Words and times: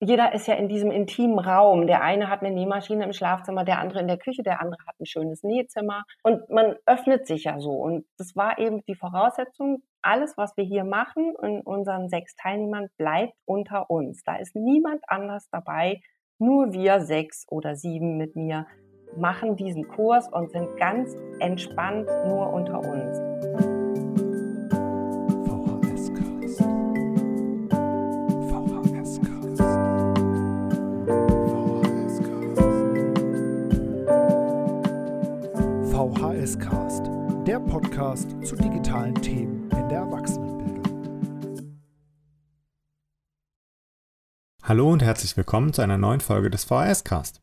jeder 0.00 0.32
ist 0.32 0.46
ja 0.46 0.54
in 0.54 0.68
diesem 0.68 0.90
intimen 0.90 1.38
Raum. 1.38 1.86
Der 1.86 2.02
eine 2.02 2.28
hat 2.28 2.42
eine 2.42 2.54
Nähmaschine 2.54 3.04
im 3.04 3.12
Schlafzimmer, 3.12 3.64
der 3.64 3.80
andere 3.80 4.00
in 4.00 4.06
der 4.06 4.18
Küche, 4.18 4.42
der 4.42 4.60
andere 4.60 4.80
hat 4.86 4.94
ein 5.00 5.06
schönes 5.06 5.42
Nähzimmer. 5.42 6.04
Und 6.22 6.48
man 6.50 6.76
öffnet 6.86 7.26
sich 7.26 7.44
ja 7.44 7.58
so. 7.58 7.72
Und 7.72 8.06
das 8.16 8.36
war 8.36 8.58
eben 8.58 8.84
die 8.86 8.94
Voraussetzung. 8.94 9.82
Alles, 10.02 10.36
was 10.36 10.56
wir 10.56 10.64
hier 10.64 10.84
machen 10.84 11.34
in 11.42 11.60
unseren 11.60 12.08
sechs 12.08 12.36
Teilnehmern, 12.36 12.88
bleibt 12.96 13.34
unter 13.44 13.90
uns. 13.90 14.22
Da 14.22 14.36
ist 14.36 14.54
niemand 14.54 15.02
anders 15.08 15.48
dabei. 15.50 16.00
Nur 16.38 16.72
wir 16.72 17.00
sechs 17.00 17.46
oder 17.48 17.74
sieben 17.74 18.16
mit 18.16 18.36
mir 18.36 18.66
machen 19.16 19.56
diesen 19.56 19.88
Kurs 19.88 20.28
und 20.28 20.52
sind 20.52 20.76
ganz 20.76 21.16
entspannt 21.40 22.08
nur 22.28 22.52
unter 22.52 22.78
uns. 22.78 23.77
VHS-Cast, 35.98 37.06
der 37.44 37.58
Podcast 37.58 38.30
zu 38.46 38.54
digitalen 38.54 39.16
Themen 39.16 39.68
in 39.72 39.88
der 39.88 39.98
Erwachsenenbildung. 39.98 40.84
Hallo 44.62 44.92
und 44.92 45.02
herzlich 45.02 45.36
willkommen 45.36 45.72
zu 45.72 45.82
einer 45.82 45.98
neuen 45.98 46.20
Folge 46.20 46.50
des 46.50 46.62
VHS-Cast. 46.62 47.42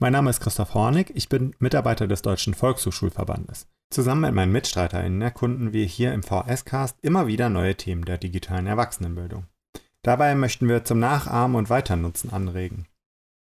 Mein 0.00 0.12
Name 0.12 0.28
ist 0.28 0.40
Christoph 0.40 0.74
Hornig, 0.74 1.12
ich 1.14 1.30
bin 1.30 1.56
Mitarbeiter 1.60 2.06
des 2.06 2.20
Deutschen 2.20 2.52
Volkshochschulverbandes. 2.52 3.68
Zusammen 3.88 4.20
mit 4.20 4.34
meinen 4.34 4.52
MitstreiterInnen 4.52 5.22
erkunden 5.22 5.72
wir 5.72 5.86
hier 5.86 6.12
im 6.12 6.22
VHS-Cast 6.22 6.98
immer 7.00 7.26
wieder 7.26 7.48
neue 7.48 7.74
Themen 7.74 8.04
der 8.04 8.18
digitalen 8.18 8.66
Erwachsenenbildung. 8.66 9.46
Dabei 10.02 10.34
möchten 10.34 10.68
wir 10.68 10.84
zum 10.84 10.98
Nachahmen 10.98 11.56
und 11.56 11.70
Weiternutzen 11.70 12.34
anregen. 12.34 12.84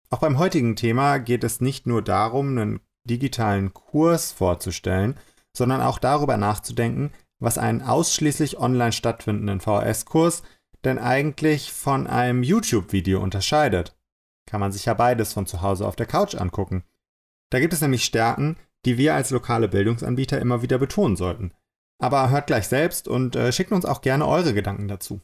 Auch 0.10 0.20
beim 0.20 0.40
heutigen 0.40 0.76
Thema 0.76 1.20
geht 1.20 1.44
es 1.44 1.62
nicht 1.62 1.86
nur 1.86 2.02
darum, 2.02 2.58
einen 2.58 2.80
digitalen 3.08 3.74
Kurs 3.74 4.32
vorzustellen, 4.32 5.18
sondern 5.56 5.82
auch 5.82 6.00
darüber 6.00 6.38
nachzudenken, 6.38 7.12
was 7.40 7.58
einen 7.58 7.82
ausschließlich 7.82 8.60
online 8.60 8.92
stattfindenden 8.92 9.60
VHS-Kurs 9.60 10.44
denn 10.84 11.00
eigentlich 11.00 11.74
von 11.74 12.08
einem 12.08 12.44
YouTube-Video 12.44 13.22
unterscheidet. 13.22 13.96
Kann 14.46 14.60
man 14.60 14.72
sich 14.72 14.86
ja 14.86 14.94
beides 14.94 15.34
von 15.34 15.46
zu 15.46 15.62
Hause 15.62 15.88
auf 15.88 15.96
der 15.96 16.06
Couch 16.06 16.36
angucken. 16.36 16.84
Da 17.50 17.60
gibt 17.60 17.74
es 17.74 17.82
nämlich 17.82 18.06
Stärken, 18.06 18.58
die 18.86 18.98
wir 18.98 19.16
als 19.16 19.32
lokale 19.32 19.68
Bildungsanbieter 19.68 20.40
immer 20.40 20.62
wieder 20.62 20.78
betonen 20.78 21.16
sollten. 21.16 21.52
Aber 22.00 22.30
hört 22.30 22.48
gleich 22.48 22.68
selbst 22.68 23.08
und 23.08 23.36
äh, 23.36 23.52
schickt 23.52 23.72
uns 23.72 23.86
auch 23.86 24.02
gerne 24.02 24.28
eure 24.28 24.54
Gedanken 24.54 24.88
dazu. 24.88 25.22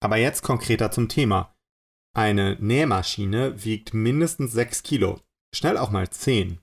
Aber 0.00 0.16
jetzt 0.16 0.42
konkreter 0.42 0.90
zum 0.90 1.08
Thema. 1.08 1.54
Eine 2.16 2.56
Nähmaschine 2.58 3.62
wiegt 3.64 3.92
mindestens 3.92 4.52
6 4.52 4.82
Kilo, 4.82 5.20
schnell 5.54 5.76
auch 5.76 5.90
mal 5.90 6.08
10 6.08 6.58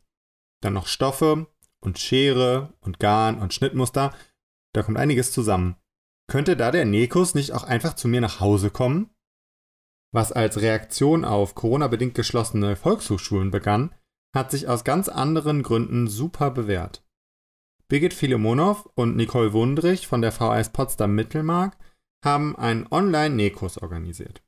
dann 0.61 0.73
noch 0.73 0.87
Stoffe 0.87 1.47
und 1.79 1.99
Schere 1.99 2.73
und 2.81 2.99
Garn 2.99 3.39
und 3.39 3.53
Schnittmuster. 3.53 4.13
Da 4.73 4.83
kommt 4.83 4.97
einiges 4.97 5.31
zusammen. 5.31 5.75
Könnte 6.27 6.57
da 6.57 6.71
der 6.71 6.85
Nekos 6.85 7.35
nicht 7.35 7.53
auch 7.53 7.63
einfach 7.63 7.93
zu 7.93 8.07
mir 8.07 8.21
nach 8.21 8.39
Hause 8.39 8.69
kommen? 8.69 9.09
Was 10.11 10.31
als 10.31 10.61
Reaktion 10.61 11.25
auf 11.25 11.55
Corona-bedingt 11.55 12.15
geschlossene 12.15 12.75
Volkshochschulen 12.75 13.51
begann, 13.51 13.93
hat 14.33 14.51
sich 14.51 14.67
aus 14.67 14.83
ganz 14.83 15.07
anderen 15.09 15.61
Gründen 15.61 16.07
super 16.07 16.51
bewährt. 16.51 17.05
Birgit 17.87 18.13
Filemonow 18.13 18.89
und 18.95 19.15
Nicole 19.15 19.53
Wundrich 19.53 20.07
von 20.07 20.21
der 20.21 20.31
VHS 20.31 20.71
Potsdam 20.71 21.13
Mittelmark 21.13 21.77
haben 22.23 22.55
einen 22.55 22.87
Online-Nekos 22.89 23.77
organisiert. 23.77 24.41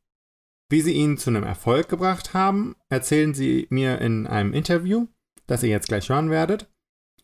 Wie 0.70 0.82
sie 0.82 0.94
ihn 0.94 1.18
zu 1.18 1.30
einem 1.30 1.44
Erfolg 1.44 1.88
gebracht 1.88 2.34
haben, 2.34 2.76
erzählen 2.90 3.34
sie 3.34 3.68
mir 3.70 4.02
in 4.02 4.26
einem 4.26 4.54
Interview 4.54 5.08
das 5.48 5.64
ihr 5.64 5.70
jetzt 5.70 5.88
gleich 5.88 6.10
hören 6.10 6.30
werdet. 6.30 6.70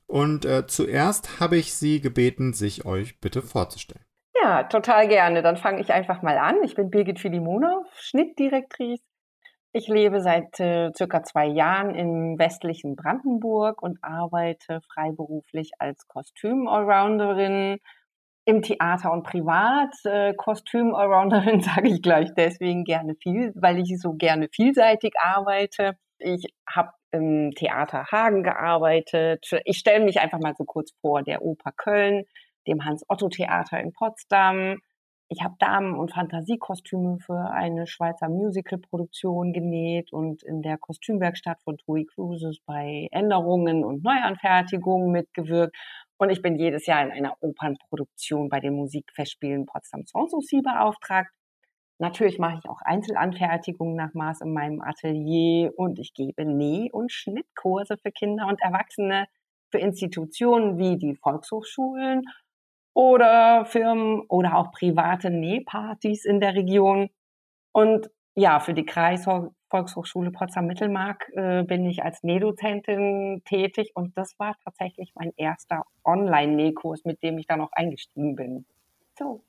Und 0.07 0.45
äh, 0.45 0.67
zuerst 0.67 1.39
habe 1.39 1.57
ich 1.57 1.73
Sie 1.73 2.01
gebeten, 2.01 2.53
sich 2.53 2.85
euch 2.85 3.19
bitte 3.19 3.41
vorzustellen. 3.41 4.05
Ja, 4.41 4.63
total 4.63 5.07
gerne. 5.07 5.41
Dann 5.41 5.57
fange 5.57 5.81
ich 5.81 5.93
einfach 5.93 6.21
mal 6.21 6.37
an. 6.37 6.63
Ich 6.63 6.75
bin 6.75 6.89
Birgit 6.89 7.19
Filimonow, 7.19 7.85
Schnittdirektrice. 7.95 9.03
Ich 9.71 9.87
lebe 9.87 10.21
seit 10.21 10.59
äh, 10.59 10.91
circa 10.95 11.23
zwei 11.23 11.47
Jahren 11.47 11.95
im 11.95 12.37
westlichen 12.37 12.95
Brandenburg 12.95 13.81
und 13.81 13.97
arbeite 14.03 14.81
freiberuflich 14.93 15.71
als 15.79 16.07
Kostüm-Allrounderin 16.07 17.79
im 18.45 18.61
Theater 18.61 19.11
und 19.11 19.23
privat. 19.23 19.95
Äh, 20.03 20.33
Kostüm-Allrounderin 20.35 21.61
sage 21.61 21.89
ich 21.89 22.03
gleich 22.03 22.29
deswegen 22.35 22.83
gerne 22.83 23.15
viel, 23.15 23.51
weil 23.55 23.79
ich 23.79 23.99
so 23.99 24.13
gerne 24.13 24.47
vielseitig 24.53 25.13
arbeite. 25.19 25.97
Ich 26.19 26.45
habe 26.69 26.91
im 27.13 27.51
Theater 27.55 28.07
Hagen 28.11 28.43
gearbeitet. 28.43 29.49
Ich 29.65 29.77
stelle 29.77 30.03
mich 30.03 30.19
einfach 30.19 30.39
mal 30.39 30.55
so 30.57 30.65
kurz 30.65 30.91
vor, 31.01 31.23
der 31.23 31.43
Oper 31.43 31.71
Köln, 31.71 32.25
dem 32.67 32.83
Hans-Otto-Theater 32.83 33.79
in 33.79 33.93
Potsdam. 33.93 34.79
Ich 35.29 35.43
habe 35.43 35.55
Damen- 35.59 35.97
und 35.97 36.11
Fantasiekostüme 36.11 37.19
für 37.19 37.51
eine 37.51 37.87
Schweizer 37.87 38.29
Musical-Produktion 38.29 39.53
genäht 39.53 40.11
und 40.11 40.43
in 40.43 40.61
der 40.61 40.77
Kostümwerkstatt 40.77 41.61
von 41.63 41.77
TUI 41.77 42.05
Cruises 42.05 42.59
bei 42.65 43.07
Änderungen 43.11 43.83
und 43.85 44.03
Neuanfertigungen 44.03 45.11
mitgewirkt. 45.11 45.75
Und 46.17 46.29
ich 46.29 46.41
bin 46.41 46.55
jedes 46.55 46.85
Jahr 46.85 47.03
in 47.03 47.11
einer 47.11 47.35
Opernproduktion 47.41 48.49
bei 48.49 48.59
den 48.59 48.73
Musikfestspielen 48.73 49.65
Potsdam 49.65 50.03
Sanssouci 50.05 50.61
beauftragt. 50.61 51.31
Natürlich 52.03 52.37
mache 52.37 52.59
ich 52.61 52.69
auch 52.69 52.81
Einzelanfertigungen 52.81 53.95
nach 53.95 54.13
Maß 54.13 54.41
in 54.41 54.51
meinem 54.51 54.81
Atelier 54.81 55.71
und 55.77 55.99
ich 55.99 56.13
gebe 56.13 56.43
Näh- 56.43 56.91
und 56.91 57.13
Schnittkurse 57.13 57.95
für 57.95 58.11
Kinder 58.11 58.47
und 58.47 58.61
Erwachsene 58.61 59.25
für 59.71 59.77
Institutionen 59.77 60.77
wie 60.77 60.97
die 60.97 61.15
Volkshochschulen 61.15 62.23
oder 62.93 63.63
Firmen 63.63 64.19
oder 64.27 64.57
auch 64.57 64.73
private 64.73 65.29
Nähpartys 65.29 66.25
in 66.25 66.41
der 66.41 66.55
Region. 66.55 67.09
Und 67.71 68.09
ja, 68.35 68.59
für 68.59 68.73
die 68.73 68.85
Kreisvolkshochschule 68.85 70.31
Potsdam-Mittelmark 70.31 71.29
äh, 71.35 71.63
bin 71.63 71.85
ich 71.85 72.03
als 72.03 72.21
Nähdozentin 72.21 73.43
tätig 73.45 73.91
und 73.95 74.17
das 74.17 74.37
war 74.37 74.57
tatsächlich 74.65 75.13
mein 75.15 75.31
erster 75.37 75.85
Online-Nähkurs, 76.03 77.05
mit 77.05 77.23
dem 77.23 77.37
ich 77.37 77.47
dann 77.47 77.61
auch 77.61 77.71
eingestiegen 77.71 78.35
bin. 78.35 78.65
So, 79.17 79.41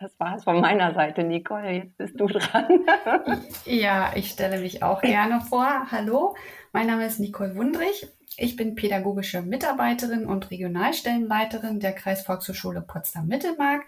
das 0.00 0.18
war 0.18 0.36
es 0.36 0.44
von 0.44 0.60
meiner 0.60 0.94
Seite, 0.94 1.22
Nicole. 1.22 1.72
Jetzt 1.72 1.98
bist 1.98 2.18
du 2.18 2.26
dran. 2.26 2.86
ja, 3.66 4.12
ich 4.16 4.30
stelle 4.30 4.58
mich 4.58 4.82
auch 4.82 5.02
gerne 5.02 5.42
vor. 5.42 5.90
Hallo, 5.90 6.34
mein 6.72 6.86
Name 6.86 7.06
ist 7.06 7.20
Nicole 7.20 7.54
Wundrich. 7.54 8.08
Ich 8.38 8.56
bin 8.56 8.74
pädagogische 8.74 9.42
Mitarbeiterin 9.42 10.24
und 10.24 10.50
Regionalstellenleiterin 10.50 11.80
der 11.80 11.92
Kreisvolkshochschule 11.92 12.80
Potsdam-Mittelmark. 12.80 13.82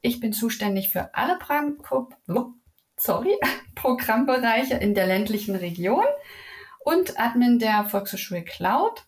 Ich 0.00 0.18
bin 0.18 0.32
zuständig 0.32 0.88
für 0.88 1.14
alle 1.14 1.38
sorry, 2.96 3.36
Programmbereiche 3.74 4.74
in 4.74 4.94
der 4.94 5.06
ländlichen 5.06 5.56
Region 5.56 6.04
und 6.84 7.20
Admin 7.20 7.58
der 7.58 7.84
Volkshochschule 7.84 8.44
Cloud. 8.44 9.04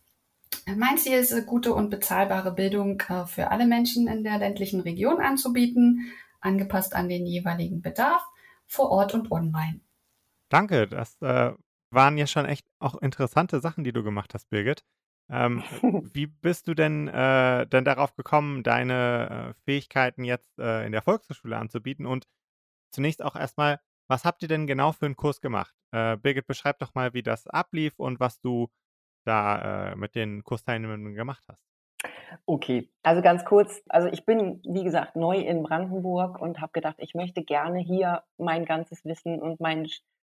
Mein 0.67 0.99
Ziel 0.99 1.15
ist, 1.15 1.47
gute 1.47 1.73
und 1.73 1.89
bezahlbare 1.89 2.53
Bildung 2.53 3.01
äh, 3.09 3.25
für 3.25 3.51
alle 3.51 3.65
Menschen 3.65 4.07
in 4.07 4.23
der 4.23 4.37
ländlichen 4.37 4.83
Region 4.83 5.19
anzubieten 5.19 6.13
angepasst 6.43 6.95
an 6.95 7.09
den 7.09 7.27
jeweiligen 7.27 7.83
Bedarf, 7.83 8.23
vor 8.67 8.91
Ort 8.91 9.15
und 9.15 9.31
online. 9.31 9.81
Danke, 10.49 10.87
das 10.87 11.21
äh, 11.23 11.53
waren 11.91 12.19
ja 12.19 12.27
schon 12.27 12.47
echt 12.47 12.67
auch 12.79 12.97
interessante 12.97 13.61
Sachen, 13.61 13.85
die 13.85 13.93
du 13.93 14.03
gemacht 14.03 14.35
hast, 14.35 14.51
Birgit. 14.51 14.85
Ähm, 15.31 15.63
wie 16.13 16.27
bist 16.27 16.69
du 16.69 16.75
denn, 16.75 17.09
äh, 17.09 17.67
denn 17.67 17.85
darauf 17.85 18.15
gekommen, 18.15 18.63
deine 18.63 19.55
äh, 19.57 19.65
Fähigkeiten 19.65 20.25
jetzt 20.25 20.59
äh, 20.59 20.85
in 20.87 20.93
der 20.93 21.03
Volkshochschule 21.03 21.57
anzubieten? 21.57 22.07
Und 22.07 22.27
zunächst 22.91 23.23
auch 23.23 23.37
erstmal, 23.37 23.81
was 24.09 24.25
habt 24.25 24.43
ihr 24.43 24.49
denn 24.49 24.67
genau 24.67 24.93
für 24.93 25.07
einen 25.07 25.17
Kurs 25.17 25.41
gemacht? 25.41 25.75
Äh, 25.93 26.17
Birgit, 26.17 26.47
beschreib 26.47 26.79
doch 26.79 26.95
mal, 26.95 27.15
wie 27.15 27.23
das 27.23 27.47
ablief 27.47 27.99
und 27.99 28.21
was 28.21 28.41
du 28.41 28.69
da 29.25 29.93
äh, 29.93 29.97
mit 29.97 30.15
den 30.15 30.43
Kursteilnehmern 30.45 31.15
gemacht 31.15 31.45
hast. 31.49 31.72
Okay, 32.47 32.91
also 33.03 33.23
ganz 33.23 33.45
kurz, 33.45 33.83
also 33.89 34.09
ich 34.09 34.25
bin, 34.25 34.61
wie 34.65 34.85
gesagt, 34.85 35.17
neu 35.17 35.39
in 35.39 35.63
Brandenburg 35.63 36.41
und 36.41 36.61
habe 36.61 36.73
gedacht, 36.73 36.97
ich 36.99 37.15
möchte 37.15 37.43
gerne 37.43 37.79
hier 37.79 38.23
mein 38.39 38.65
ganzes 38.65 39.05
Wissen 39.05 39.41
und 39.41 39.61
mein, 39.61 39.89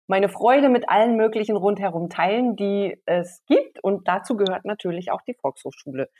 meine 0.06 0.28
Freude 0.28 0.68
mit 0.68 0.88
allen 0.88 1.16
möglichen 1.16 1.56
rundherum 1.56 2.10
teilen, 2.10 2.56
die 2.56 3.00
es 3.06 3.44
gibt. 3.46 3.82
Und 3.82 4.08
dazu 4.08 4.36
gehört 4.36 4.64
natürlich 4.64 5.10
auch 5.10 5.22
die 5.22 5.34
Volkshochschule. 5.34 6.10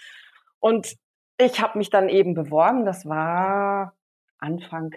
Und 0.60 0.96
ich 1.38 1.60
habe 1.60 1.78
mich 1.78 1.90
dann 1.90 2.08
eben 2.08 2.34
beworben, 2.34 2.84
das 2.84 3.06
war 3.06 3.94
Anfang 4.38 4.94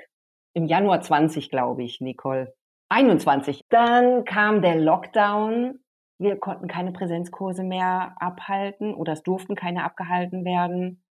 im 0.54 0.66
Januar 0.66 1.02
20, 1.02 1.50
glaube 1.50 1.84
ich, 1.84 2.02
Nicole. 2.02 2.54
21. 2.90 3.62
Dann 3.70 4.24
kam 4.24 4.62
der 4.62 4.76
Lockdown 4.76 5.80
wir 6.20 6.38
konnten 6.38 6.68
keine 6.68 6.92
Präsenzkurse 6.92 7.64
mehr 7.64 8.16
abhalten 8.20 8.94
oder 8.94 9.14
es 9.14 9.24
durften 9.24 9.56
keine 9.56 9.84
abgehalten 9.84 10.46
werden. 10.46 11.04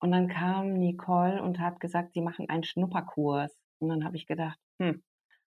Und 0.00 0.12
dann 0.12 0.28
kam 0.28 0.74
Nicole 0.74 1.42
und 1.42 1.60
hat 1.60 1.80
gesagt, 1.80 2.12
sie 2.12 2.20
machen 2.20 2.48
einen 2.48 2.64
Schnupperkurs. 2.64 3.56
Und 3.78 3.88
dann 3.88 4.04
habe 4.04 4.16
ich 4.16 4.26
gedacht, 4.26 4.58
hm, 4.80 5.02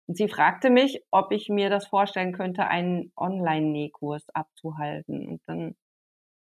Und 0.07 0.17
sie 0.17 0.27
fragte 0.27 0.69
mich, 0.69 1.03
ob 1.11 1.31
ich 1.31 1.49
mir 1.49 1.69
das 1.69 1.87
vorstellen 1.87 2.33
könnte, 2.33 2.67
einen 2.67 3.11
Online-Nähkurs 3.15 4.29
abzuhalten. 4.33 5.27
Und 5.27 5.41
dann 5.47 5.75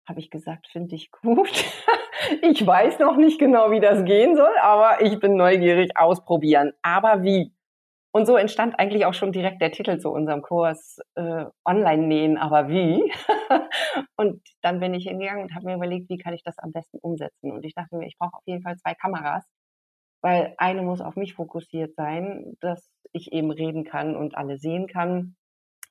habe 0.08 0.20
ich 0.20 0.30
gesagt, 0.30 0.68
finde 0.68 0.96
ich 0.96 1.12
gut. 1.12 1.50
ich 2.42 2.66
weiß 2.66 3.00
noch 3.00 3.18
nicht 3.18 3.40
genau, 3.40 3.72
wie 3.72 3.80
das 3.80 4.06
gehen 4.06 4.36
soll, 4.36 4.54
aber 4.62 5.02
ich 5.02 5.20
bin 5.20 5.36
neugierig 5.36 5.98
ausprobieren. 5.98 6.74
Aber 6.84 7.24
wie? 7.24 7.55
Und 8.16 8.28
so 8.28 8.38
entstand 8.38 8.80
eigentlich 8.80 9.06
auch 9.06 9.14
schon 9.14 9.34
direkt 9.34 9.62
der 9.62 9.74
Titel 9.74 9.98
zu 9.98 10.10
unserem 10.10 10.42
Kurs 10.42 11.00
äh, 11.16 11.48
Online 11.66 12.08
nähen, 12.08 12.38
aber 12.38 12.70
wie? 12.70 13.12
und 14.16 14.42
dann 14.62 14.80
bin 14.80 14.94
ich 14.94 15.04
hingegangen 15.04 15.44
und 15.44 15.54
habe 15.54 15.66
mir 15.66 15.76
überlegt, 15.76 16.10
wie 16.10 16.18
kann 16.18 16.34
ich 16.34 16.42
das 16.42 16.58
am 16.58 16.72
besten 16.72 16.98
umsetzen? 17.00 17.52
Und 17.52 17.66
ich 17.66 17.74
dachte 17.74 17.98
mir, 17.98 18.08
ich 18.08 18.18
brauche 18.18 18.38
auf 18.38 18.44
jeden 18.46 18.64
Fall 18.64 18.78
zwei 18.78 18.94
Kameras, 18.94 19.44
weil 20.22 20.56
eine 20.58 20.82
muss 20.82 21.02
auf 21.02 21.18
mich 21.18 21.34
fokussiert 21.34 21.94
sein, 21.96 22.56
dass 22.62 22.90
ich 23.12 23.34
eben 23.34 23.52
reden 23.52 23.84
kann 23.84 24.16
und 24.16 24.38
alle 24.38 24.60
sehen 24.60 24.88
kann. 24.88 25.36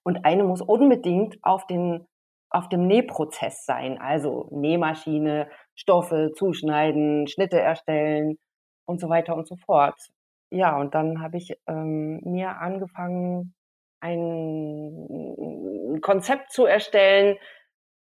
Und 0.03 0.25
eine 0.25 0.45
muss 0.45 0.63
unbedingt 0.63 1.37
auf 1.43 1.67
den 1.67 2.07
auf 2.49 2.71
dem 2.71 2.87
Nähprozess 2.87 3.67
sein, 3.67 4.01
also 4.01 4.49
Nähmaschine, 4.51 5.51
Stoffe 5.75 6.33
zuschneiden, 6.35 7.29
Schnitte 7.29 7.61
erstellen 7.61 8.39
und 8.87 8.99
so 8.99 9.11
weiter 9.11 9.37
und 9.37 9.47
so 9.47 9.57
fort. 9.57 10.14
Ja, 10.55 10.79
und 10.79 10.95
dann 10.95 11.21
habe 11.21 11.37
ich 11.37 11.53
ähm, 11.67 12.21
mir 12.23 12.59
angefangen, 12.61 13.55
ein 14.01 15.99
Konzept 16.01 16.53
zu 16.53 16.65
erstellen. 16.65 17.37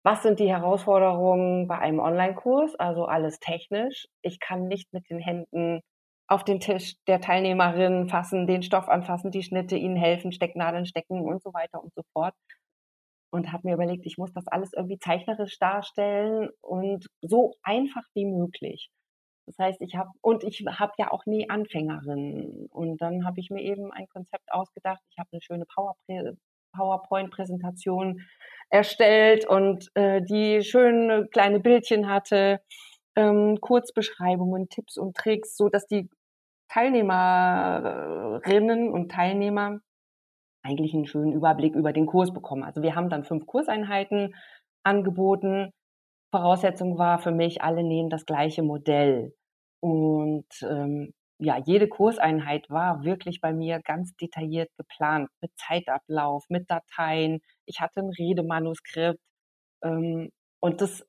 Was 0.04 0.22
sind 0.24 0.40
die 0.40 0.50
Herausforderungen 0.50 1.68
bei 1.68 1.80
einem 1.80 2.00
Online-Kurs? 2.00 2.76
Also 2.76 3.06
alles 3.06 3.40
technisch. 3.40 4.08
Ich 4.22 4.40
kann 4.40 4.68
nicht 4.68 4.94
mit 4.94 5.10
den 5.10 5.20
Händen 5.20 5.82
auf 6.28 6.44
den 6.44 6.60
Tisch 6.60 6.96
der 7.08 7.22
Teilnehmerin 7.22 8.08
fassen, 8.08 8.46
den 8.46 8.62
Stoff 8.62 8.88
anfassen, 8.88 9.32
die 9.32 9.42
Schnitte 9.44 9.76
ihnen 9.76 9.96
helfen, 9.96 10.32
Stecknadeln 10.32 10.86
stecken 10.86 11.22
und 11.22 11.42
so 11.42 11.54
weiter 11.56 11.82
und 11.84 11.92
so 11.96 12.04
fort. 12.14 12.36
Und 13.32 13.52
habe 13.52 13.68
mir 13.68 13.74
überlegt, 13.76 14.06
ich 14.06 14.18
muss 14.18 14.34
das 14.34 14.48
alles 14.48 14.74
irgendwie 14.74 15.00
zeichnerisch 15.00 15.58
darstellen 15.60 16.50
und 16.62 17.08
so 17.22 17.56
einfach 17.64 18.04
wie 18.14 18.26
möglich. 18.26 18.90
Das 19.48 19.58
heißt, 19.58 19.82
ich 19.82 19.96
habe 19.96 20.12
und 20.22 20.44
ich 20.44 20.64
habe 20.68 20.94
ja 20.98 21.12
auch 21.12 21.26
nie 21.26 21.50
Anfängerinnen. 21.50 22.68
Und 22.68 23.02
dann 23.02 23.26
habe 23.26 23.40
ich 23.40 23.50
mir 23.50 23.62
eben 23.62 23.92
ein 23.94 24.08
Konzept 24.10 24.52
ausgedacht. 24.52 25.02
Ich 25.10 25.18
habe 25.18 25.30
eine 25.32 25.42
schöne 25.42 25.66
PowerPoint-Präsentation 26.76 28.22
erstellt 28.70 29.48
und 29.48 29.90
äh, 29.96 30.22
die 30.22 30.62
schöne 30.64 31.28
kleine 31.28 31.62
Bildchen 31.62 32.10
hatte, 32.10 32.60
ähm, 33.16 33.60
Kurzbeschreibungen, 33.62 34.68
Tipps 34.70 34.98
und 34.98 35.16
Tricks, 35.16 35.56
so 35.56 35.70
dass 35.70 35.88
die 35.88 36.10
Teilnehmerinnen 36.70 38.92
und 38.92 39.12
Teilnehmer 39.12 39.80
eigentlich 40.64 40.94
einen 40.94 41.08
schönen 41.08 41.32
Überblick 41.32 41.76
über 41.76 41.94
den 41.94 42.06
Kurs 42.06 42.34
bekommen. 42.34 42.64
Also 42.64 42.82
wir 42.82 42.96
haben 42.96 43.10
dann 43.10 43.24
fünf 43.24 43.46
Kurseinheiten 43.46 44.36
angeboten. 44.84 45.72
Voraussetzung 46.32 46.98
war 46.98 47.20
für 47.20 47.32
mich, 47.32 47.62
alle 47.62 47.84
nähen 47.84 48.10
das 48.10 48.26
gleiche 48.26 48.64
Modell. 48.64 49.34
Und 49.80 50.48
ähm, 50.64 51.14
ja, 51.40 51.58
jede 51.58 51.88
Kurseinheit 51.88 52.70
war 52.70 53.04
wirklich 53.04 53.42
bei 53.42 53.54
mir 53.54 53.80
ganz 53.82 54.16
detailliert 54.16 54.70
geplant, 54.78 55.30
mit 55.42 55.52
Zeitablauf, 55.58 56.46
mit 56.50 56.70
Dateien. 56.70 57.42
Ich 57.66 57.80
hatte 57.80 58.02
ein 58.02 58.10
Redemanuskript. 58.10 59.20
Ähm, 59.84 60.32
und 60.60 60.82
das 60.82 61.06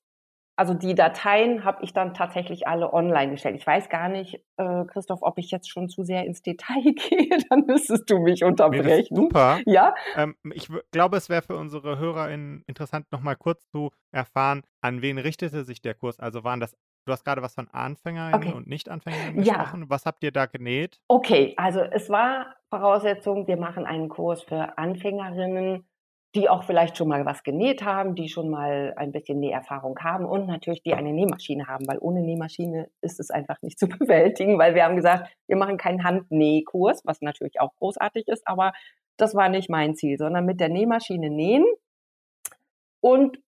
also 0.59 0.75
die 0.75 0.97
Dateien 0.97 1.63
habe 1.65 1.85
ich 1.85 1.93
dann 1.93 2.15
tatsächlich 2.15 2.67
alle 2.67 2.93
online 2.93 3.31
gestellt. 3.31 3.55
Ich 3.55 3.65
weiß 3.65 3.89
gar 3.89 4.09
nicht, 4.09 4.43
äh, 4.57 4.85
Christoph, 4.87 5.21
ob 5.23 5.39
ich 5.39 5.53
jetzt 5.53 5.71
schon 5.71 5.89
zu 5.89 6.03
sehr 6.03 6.25
ins 6.25 6.43
Detail 6.43 6.83
gehe, 6.83 7.39
dann 7.49 7.65
müsstest 7.65 8.11
du 8.11 8.19
mich 8.19 8.43
unterbrechen. 8.43 9.15
super. 9.15 9.61
Ja. 9.67 9.95
Ähm, 10.17 10.35
ich 10.53 10.69
glaube, 10.91 11.17
es 11.17 11.29
wäre 11.29 11.43
für 11.43 11.55
unsere 11.55 12.01
HörerInnen 12.01 12.65
interessant, 12.67 13.07
nochmal 13.13 13.37
kurz 13.37 13.69
zu 13.69 13.91
erfahren, 14.11 14.63
an 14.81 15.01
wen 15.01 15.19
richtete 15.19 15.63
sich 15.63 15.81
der 15.81 15.95
Kurs? 15.95 16.19
Also 16.19 16.43
waren 16.43 16.59
das 16.59 16.77
Du 17.09 17.13
hast 17.13 17.25
gerade 17.25 17.43
was 17.43 17.55
von 17.55 17.69
AnfängerInnen 17.69 18.35
okay. 18.35 18.53
und 18.53 18.67
Nicht-AnfängerInnen 18.67 19.37
gesprochen. 19.43 19.81
Ja. 19.81 19.91
Was 19.91 20.05
habt 20.05 20.23
ihr 20.23 20.31
da 20.31 20.47
genäht? 20.47 21.01
Okay, 21.09 21.55
also 21.57 21.81
es 21.81 22.11
war 22.11 22.55
Voraussetzung, 22.69 23.47
wir 23.47 23.57
machen 23.57 23.87
einen 23.87 24.09
Kurs 24.09 24.43
für 24.43 24.77
Anfängerinnen 24.77 25.89
die 26.35 26.49
auch 26.49 26.65
vielleicht 26.65 26.97
schon 26.97 27.09
mal 27.09 27.25
was 27.25 27.43
genäht 27.43 27.83
haben, 27.83 28.15
die 28.15 28.29
schon 28.29 28.51
mal 28.51 28.93
ein 28.97 29.13
bisschen 29.13 29.41
Näherfahrung 29.41 29.99
haben 30.01 30.27
und 30.27 30.47
natürlich 30.47 30.83
die 30.83 30.93
eine 30.93 31.13
Nähmaschine 31.13 31.67
haben, 31.67 31.87
weil 31.89 31.99
ohne 32.01 32.21
Nähmaschine 32.21 32.91
ist 33.01 33.19
es 33.19 33.31
einfach 33.31 33.61
nicht 33.63 33.79
zu 33.79 33.89
bewältigen, 33.89 34.59
weil 34.59 34.75
wir 34.75 34.85
haben 34.85 34.97
gesagt, 34.97 35.35
wir 35.47 35.57
machen 35.57 35.79
keinen 35.79 36.05
Handnähkurs, 36.05 37.03
was 37.05 37.23
natürlich 37.23 37.61
auch 37.61 37.75
großartig 37.77 38.29
ist, 38.29 38.47
aber 38.47 38.73
das 39.17 39.35
war 39.35 39.49
nicht 39.49 39.71
mein 39.71 39.97
Ziel, 39.97 40.19
sondern 40.19 40.45
mit 40.45 40.61
der 40.61 40.69
Nähmaschine 40.69 41.31
nähen 41.31 41.65
und 43.01 43.39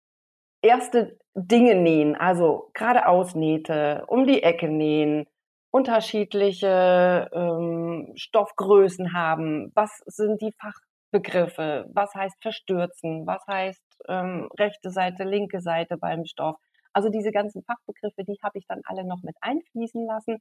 erste 0.63 1.19
Dinge 1.35 1.75
nähen, 1.75 2.17
also 2.17 2.71
geradeaus 2.75 3.35
Nähte, 3.35 4.05
um 4.09 4.27
die 4.27 4.43
Ecke 4.43 4.69
nähen, 4.69 5.27
unterschiedliche 5.71 7.31
ähm, 7.33 8.13
Stoffgrößen 8.17 9.13
haben, 9.13 9.71
was 9.75 9.91
sind 10.07 10.41
die 10.43 10.53
Fach 10.61 10.75
Begriffe. 11.11 11.87
Was 11.93 12.15
heißt 12.15 12.41
verstürzen? 12.41 13.27
Was 13.27 13.45
heißt 13.47 13.83
ähm, 14.09 14.49
rechte 14.59 14.91
Seite, 14.91 15.25
linke 15.25 15.61
Seite 15.61 15.97
beim 15.97 16.25
Stoff? 16.25 16.57
Also 16.93 17.09
diese 17.09 17.33
ganzen 17.33 17.63
Fachbegriffe, 17.63 18.25
die 18.25 18.39
habe 18.43 18.59
ich 18.59 18.67
dann 18.67 18.81
alle 18.85 19.05
noch 19.05 19.23
mit 19.23 19.37
einfließen 19.41 20.07
lassen. 20.07 20.39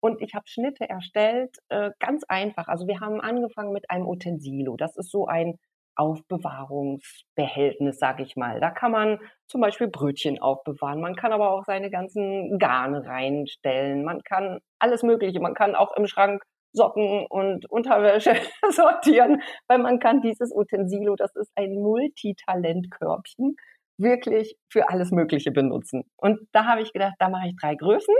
Und 0.00 0.20
ich 0.20 0.34
habe 0.34 0.48
Schnitte 0.48 0.88
erstellt, 0.88 1.58
äh, 1.68 1.90
ganz 2.00 2.24
einfach. 2.24 2.68
Also 2.68 2.86
wir 2.86 3.00
haben 3.00 3.20
angefangen 3.20 3.72
mit 3.72 3.90
einem 3.90 4.06
Utensilo. 4.06 4.76
Das 4.76 4.96
ist 4.96 5.10
so 5.10 5.26
ein 5.26 5.58
Aufbewahrungsbehältnis, 5.96 7.98
sage 7.98 8.22
ich 8.22 8.36
mal. 8.36 8.60
Da 8.60 8.70
kann 8.70 8.92
man 8.92 9.18
zum 9.46 9.60
Beispiel 9.60 9.88
Brötchen 9.88 10.40
aufbewahren. 10.40 11.00
Man 11.00 11.16
kann 11.16 11.32
aber 11.32 11.50
auch 11.50 11.64
seine 11.64 11.90
ganzen 11.90 12.58
Garne 12.58 13.06
reinstellen. 13.06 14.04
Man 14.04 14.22
kann 14.22 14.60
alles 14.78 15.02
Mögliche. 15.02 15.40
Man 15.40 15.54
kann 15.54 15.74
auch 15.74 15.96
im 15.96 16.06
Schrank 16.06 16.42
Socken 16.72 17.26
und 17.28 17.70
Unterwäsche 17.70 18.34
sortieren, 18.70 19.42
weil 19.68 19.78
man 19.78 19.98
kann 19.98 20.22
dieses 20.22 20.52
Utensilo, 20.54 21.16
das 21.16 21.34
ist 21.36 21.50
ein 21.54 21.74
Multitalentkörbchen, 21.74 23.56
wirklich 23.98 24.56
für 24.70 24.88
alles 24.88 25.10
Mögliche 25.10 25.50
benutzen. 25.50 26.04
Und 26.16 26.40
da 26.52 26.66
habe 26.66 26.82
ich 26.82 26.92
gedacht, 26.92 27.14
da 27.18 27.28
mache 27.28 27.48
ich 27.48 27.56
drei 27.60 27.74
Größen 27.74 28.14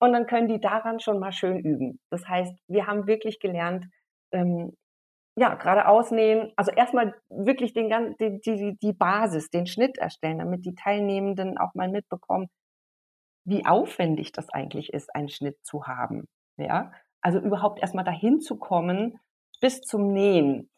und 0.00 0.12
dann 0.12 0.26
können 0.26 0.48
die 0.48 0.60
daran 0.60 1.00
schon 1.00 1.18
mal 1.18 1.32
schön 1.32 1.58
üben. 1.58 2.00
Das 2.10 2.26
heißt, 2.26 2.54
wir 2.68 2.86
haben 2.86 3.06
wirklich 3.06 3.40
gelernt, 3.40 3.86
ähm, 4.32 4.72
ja, 5.40 5.54
gerade 5.54 5.88
ausnähen, 5.88 6.52
also 6.56 6.70
erstmal 6.70 7.14
wirklich 7.30 7.72
den, 7.72 7.88
die, 8.20 8.40
die, 8.42 8.76
die 8.78 8.92
Basis, 8.92 9.48
den 9.48 9.66
Schnitt 9.66 9.96
erstellen, 9.96 10.38
damit 10.38 10.66
die 10.66 10.74
Teilnehmenden 10.74 11.56
auch 11.56 11.74
mal 11.74 11.88
mitbekommen, 11.88 12.48
wie 13.46 13.64
aufwendig 13.64 14.32
das 14.32 14.50
eigentlich 14.50 14.92
ist, 14.92 15.14
einen 15.14 15.30
Schnitt 15.30 15.56
zu 15.62 15.86
haben. 15.86 16.28
Ja, 16.58 16.92
also 17.22 17.38
überhaupt 17.38 17.80
erstmal 17.80 18.04
dahin 18.04 18.42
zu 18.42 18.58
kommen 18.58 19.18
bis 19.62 19.80
zum 19.80 20.12
Nähen. 20.12 20.68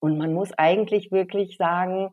Und 0.00 0.16
man 0.16 0.32
muss 0.32 0.52
eigentlich 0.54 1.12
wirklich 1.12 1.58
sagen, 1.58 2.08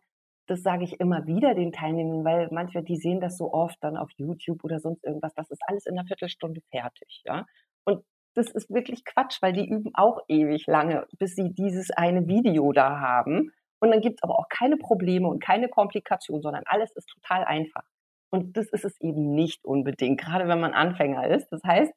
das 0.48 0.64
sage 0.64 0.84
ich 0.84 1.00
immer 1.00 1.26
wieder 1.28 1.56
den 1.56 1.72
Teilnehmern, 1.72 2.26
weil 2.26 2.50
manchmal 2.52 2.84
die 2.84 2.98
sehen 2.98 3.22
das 3.22 3.38
so 3.38 3.54
oft 3.54 3.78
dann 3.80 3.96
auf 3.96 4.10
YouTube 4.18 4.66
oder 4.66 4.82
sonst 4.82 5.06
irgendwas. 5.06 5.34
Das 5.36 5.50
ist 5.50 5.62
alles 5.68 5.86
in 5.86 5.98
einer 5.98 6.08
Viertelstunde 6.08 6.60
fertig, 6.72 7.22
ja. 7.24 7.46
Und 7.86 8.04
das 8.34 8.50
ist 8.50 8.70
wirklich 8.70 9.06
Quatsch, 9.06 9.42
weil 9.42 9.54
die 9.54 9.68
üben 9.68 9.92
auch 9.94 10.22
ewig 10.28 10.68
lange, 10.68 11.08
bis 11.18 11.36
sie 11.36 11.54
dieses 11.54 11.92
eine 11.92 12.28
Video 12.28 12.72
da 12.72 13.00
haben. 13.00 13.52
Und 13.80 13.92
dann 13.92 14.02
gibt 14.02 14.20
es 14.20 14.24
aber 14.24 14.40
auch 14.40 14.50
keine 14.50 14.78
Probleme 14.78 15.28
und 15.28 15.44
keine 15.44 15.68
Komplikationen, 15.68 16.42
sondern 16.42 16.64
alles 16.66 16.92
ist 16.92 17.08
total 17.10 17.44
einfach. 17.44 17.84
Und 18.30 18.58
das 18.58 18.68
ist 18.70 18.86
es 18.86 19.00
eben 19.02 19.36
nicht 19.36 19.64
unbedingt, 19.66 20.20
gerade 20.20 20.48
wenn 20.48 20.60
man 20.60 20.74
Anfänger 20.74 21.28
ist. 21.28 21.50
Das 21.52 21.64
heißt, 21.64 21.94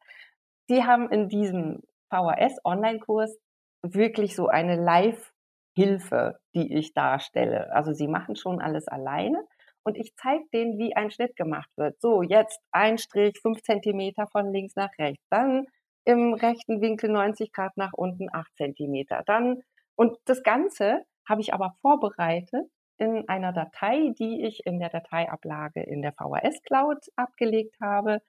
Sie 0.68 0.84
haben 0.84 1.08
in 1.10 1.28
diesem 1.28 1.82
VHS-Online-Kurs 2.10 3.38
wirklich 3.82 4.34
so 4.34 4.48
eine 4.48 4.76
Live-Hilfe, 4.76 6.40
die 6.54 6.74
ich 6.74 6.92
darstelle. 6.92 7.72
Also 7.72 7.92
Sie 7.92 8.08
machen 8.08 8.36
schon 8.36 8.60
alles 8.60 8.88
alleine 8.88 9.46
und 9.84 9.96
ich 9.96 10.14
zeige 10.16 10.44
denen, 10.52 10.78
wie 10.78 10.96
ein 10.96 11.12
Schnitt 11.12 11.36
gemacht 11.36 11.70
wird. 11.76 12.00
So, 12.00 12.22
jetzt 12.22 12.60
ein 12.72 12.98
Strich, 12.98 13.38
fünf 13.40 13.62
Zentimeter 13.62 14.26
von 14.26 14.52
links 14.52 14.74
nach 14.74 14.90
rechts, 14.98 15.24
dann 15.30 15.66
im 16.06 16.32
rechten 16.32 16.80
Winkel 16.80 17.10
90 17.10 17.52
Grad 17.52 17.76
nach 17.76 17.92
unten, 17.92 18.28
acht 18.32 18.54
Zentimeter. 18.56 19.22
Dann, 19.26 19.62
und 19.94 20.16
das 20.24 20.42
Ganze 20.42 21.04
habe 21.28 21.42
ich 21.42 21.52
aber 21.52 21.76
vorbereitet 21.82 22.66
in 22.98 23.28
einer 23.28 23.52
Datei, 23.52 24.14
die 24.18 24.46
ich 24.46 24.64
in 24.64 24.78
der 24.78 24.88
Dateiablage 24.88 25.82
in 25.82 26.00
der 26.00 26.12
VHS 26.12 26.62
Cloud 26.62 26.98
abgelegt 27.16 27.76
habe 27.80 28.22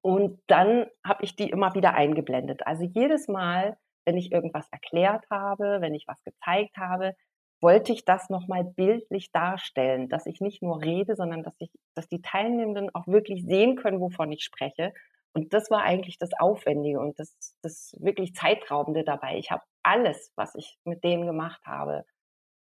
und 0.00 0.38
dann 0.48 0.86
habe 1.04 1.24
ich 1.24 1.36
die 1.36 1.50
immer 1.50 1.74
wieder 1.74 1.94
eingeblendet. 1.94 2.66
Also 2.66 2.84
jedes 2.84 3.28
Mal, 3.28 3.76
wenn 4.04 4.16
ich 4.16 4.32
irgendwas 4.32 4.68
erklärt 4.70 5.24
habe, 5.30 5.78
wenn 5.80 5.94
ich 5.94 6.06
was 6.06 6.22
gezeigt 6.24 6.76
habe, 6.76 7.14
wollte 7.62 7.92
ich 7.92 8.04
das 8.04 8.28
nochmal 8.28 8.64
bildlich 8.64 9.32
darstellen, 9.32 10.10
dass 10.10 10.26
ich 10.26 10.40
nicht 10.42 10.62
nur 10.62 10.82
rede, 10.82 11.16
sondern 11.16 11.42
dass 11.42 11.54
ich, 11.58 11.70
dass 11.94 12.06
die 12.08 12.20
Teilnehmenden 12.20 12.94
auch 12.94 13.06
wirklich 13.06 13.44
sehen 13.46 13.76
können, 13.76 14.00
wovon 14.00 14.30
ich 14.30 14.44
spreche. 14.44 14.92
Und 15.34 15.52
das 15.52 15.70
war 15.70 15.82
eigentlich 15.82 16.18
das 16.18 16.30
Aufwendige 16.38 17.00
und 17.00 17.18
das, 17.18 17.36
das 17.62 17.96
wirklich 17.98 18.34
Zeitraubende 18.34 19.04
dabei. 19.04 19.36
Ich 19.36 19.50
habe 19.50 19.62
alles, 19.82 20.32
was 20.36 20.54
ich 20.54 20.78
mit 20.84 21.02
denen 21.02 21.26
gemacht 21.26 21.60
habe, 21.66 22.04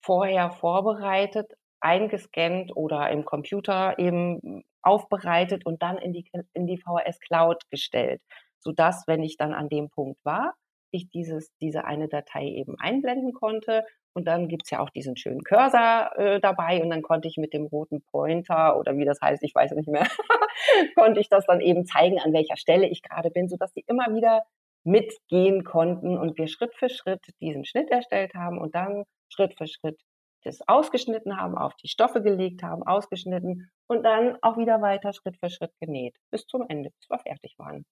vorher 0.01 0.49
vorbereitet, 0.51 1.51
eingescannt 1.81 2.75
oder 2.75 3.09
im 3.09 3.25
Computer 3.25 3.99
eben 3.99 4.63
aufbereitet 4.81 5.65
und 5.65 5.81
dann 5.81 5.97
in 5.97 6.13
die, 6.13 6.29
in 6.53 6.65
die 6.65 6.77
VHS 6.77 7.19
Cloud 7.19 7.63
gestellt, 7.69 8.21
sodass, 8.59 9.03
wenn 9.07 9.23
ich 9.23 9.37
dann 9.37 9.53
an 9.53 9.67
dem 9.67 9.89
Punkt 9.89 10.23
war, 10.23 10.53
ich 10.91 11.09
dieses, 11.09 11.51
diese 11.61 11.85
eine 11.85 12.07
Datei 12.07 12.45
eben 12.45 12.75
einblenden 12.79 13.33
konnte. 13.33 13.83
Und 14.13 14.25
dann 14.25 14.47
gibt's 14.47 14.69
ja 14.69 14.79
auch 14.79 14.89
diesen 14.89 15.17
schönen 15.17 15.43
Cursor 15.43 16.11
äh, 16.17 16.39
dabei 16.39 16.81
und 16.81 16.89
dann 16.91 17.01
konnte 17.01 17.27
ich 17.27 17.37
mit 17.37 17.53
dem 17.53 17.65
roten 17.65 18.03
Pointer 18.03 18.77
oder 18.77 18.95
wie 18.97 19.05
das 19.05 19.19
heißt, 19.21 19.43
ich 19.43 19.55
weiß 19.55 19.71
nicht 19.71 19.89
mehr, 19.89 20.07
konnte 20.95 21.19
ich 21.19 21.29
das 21.29 21.45
dann 21.45 21.61
eben 21.61 21.85
zeigen, 21.85 22.19
an 22.19 22.31
welcher 22.31 22.57
Stelle 22.57 22.87
ich 22.87 23.01
gerade 23.01 23.31
bin, 23.31 23.49
sodass 23.49 23.73
die 23.73 23.83
immer 23.87 24.13
wieder 24.13 24.43
mitgehen 24.83 25.63
konnten 25.63 26.17
und 26.17 26.37
wir 26.37 26.47
Schritt 26.47 26.75
für 26.75 26.89
Schritt 26.89 27.21
diesen 27.41 27.65
Schnitt 27.65 27.89
erstellt 27.89 28.35
haben 28.35 28.59
und 28.59 28.75
dann 28.75 29.03
Schritt 29.29 29.57
für 29.57 29.67
Schritt 29.67 29.99
das 30.43 30.59
ausgeschnitten 30.67 31.37
haben, 31.37 31.57
auf 31.57 31.73
die 31.75 31.87
Stoffe 31.87 32.21
gelegt 32.21 32.63
haben, 32.63 32.83
ausgeschnitten 32.83 33.71
und 33.87 34.03
dann 34.03 34.37
auch 34.41 34.57
wieder 34.57 34.81
weiter 34.81 35.13
Schritt 35.13 35.37
für 35.37 35.49
Schritt 35.49 35.71
genäht 35.79 36.15
bis 36.31 36.45
zum 36.45 36.65
Ende, 36.67 36.89
bis 36.89 37.09
wir 37.09 37.19
fertig 37.19 37.55
waren. 37.57 37.85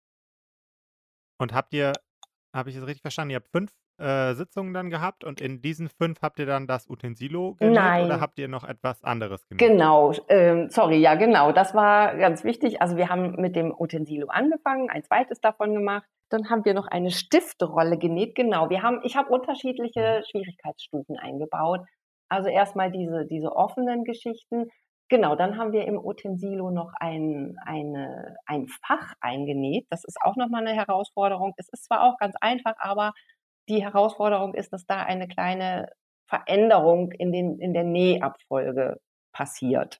Und 1.39 1.53
habt 1.53 1.73
ihr 1.73 1.93
habe 2.53 2.69
ich 2.69 2.75
es 2.75 2.85
richtig 2.85 3.01
verstanden? 3.01 3.31
Ihr 3.31 3.37
habt 3.37 3.51
fünf 3.51 3.71
äh, 4.01 4.33
Sitzungen 4.33 4.73
dann 4.73 4.89
gehabt 4.89 5.23
und 5.23 5.39
in 5.39 5.61
diesen 5.61 5.89
fünf 5.89 6.21
habt 6.21 6.39
ihr 6.39 6.45
dann 6.45 6.67
das 6.67 6.89
Utensilo 6.89 7.55
genäht 7.55 7.75
Nein. 7.75 8.05
oder 8.05 8.19
habt 8.19 8.39
ihr 8.39 8.47
noch 8.47 8.63
etwas 8.63 9.03
anderes 9.03 9.47
genäht? 9.47 9.59
Genau, 9.59 10.13
ähm, 10.27 10.69
sorry, 10.69 10.97
ja 10.97 11.15
genau, 11.15 11.51
das 11.51 11.73
war 11.73 12.15
ganz 12.17 12.43
wichtig. 12.43 12.81
Also 12.81 12.97
wir 12.97 13.09
haben 13.09 13.35
mit 13.37 13.55
dem 13.55 13.73
Utensilo 13.77 14.27
angefangen, 14.27 14.89
ein 14.89 15.03
zweites 15.03 15.39
davon 15.39 15.73
gemacht. 15.73 16.07
Dann 16.29 16.49
haben 16.49 16.65
wir 16.65 16.73
noch 16.73 16.87
eine 16.87 17.11
Stiftrolle 17.11 17.97
genäht. 17.97 18.35
Genau, 18.35 18.69
wir 18.69 18.81
haben, 18.83 19.01
ich 19.03 19.15
habe 19.15 19.29
unterschiedliche 19.29 20.19
mhm. 20.19 20.23
Schwierigkeitsstufen 20.29 21.17
eingebaut. 21.17 21.81
Also 22.29 22.49
erstmal 22.49 22.91
diese, 22.91 23.25
diese 23.25 23.55
offenen 23.55 24.03
Geschichten, 24.03 24.67
Genau, 25.11 25.35
dann 25.35 25.57
haben 25.57 25.73
wir 25.73 25.83
im 25.83 25.97
Utensilo 25.97 26.71
noch 26.71 26.93
ein, 26.97 27.57
eine, 27.65 28.37
ein 28.45 28.69
Fach 28.69 29.11
eingenäht. 29.19 29.85
Das 29.89 30.05
ist 30.05 30.15
auch 30.21 30.37
nochmal 30.37 30.65
eine 30.65 30.73
Herausforderung. 30.73 31.51
Es 31.57 31.67
ist 31.67 31.83
zwar 31.83 32.03
auch 32.03 32.17
ganz 32.17 32.33
einfach, 32.39 32.75
aber 32.77 33.11
die 33.69 33.83
Herausforderung 33.83 34.53
ist, 34.53 34.73
dass 34.73 34.85
da 34.85 35.03
eine 35.03 35.27
kleine 35.27 35.89
Veränderung 36.27 37.11
in, 37.11 37.31
den, 37.31 37.59
in 37.59 37.73
der 37.73 37.83
Nähabfolge 37.83 38.99
passiert. 39.33 39.99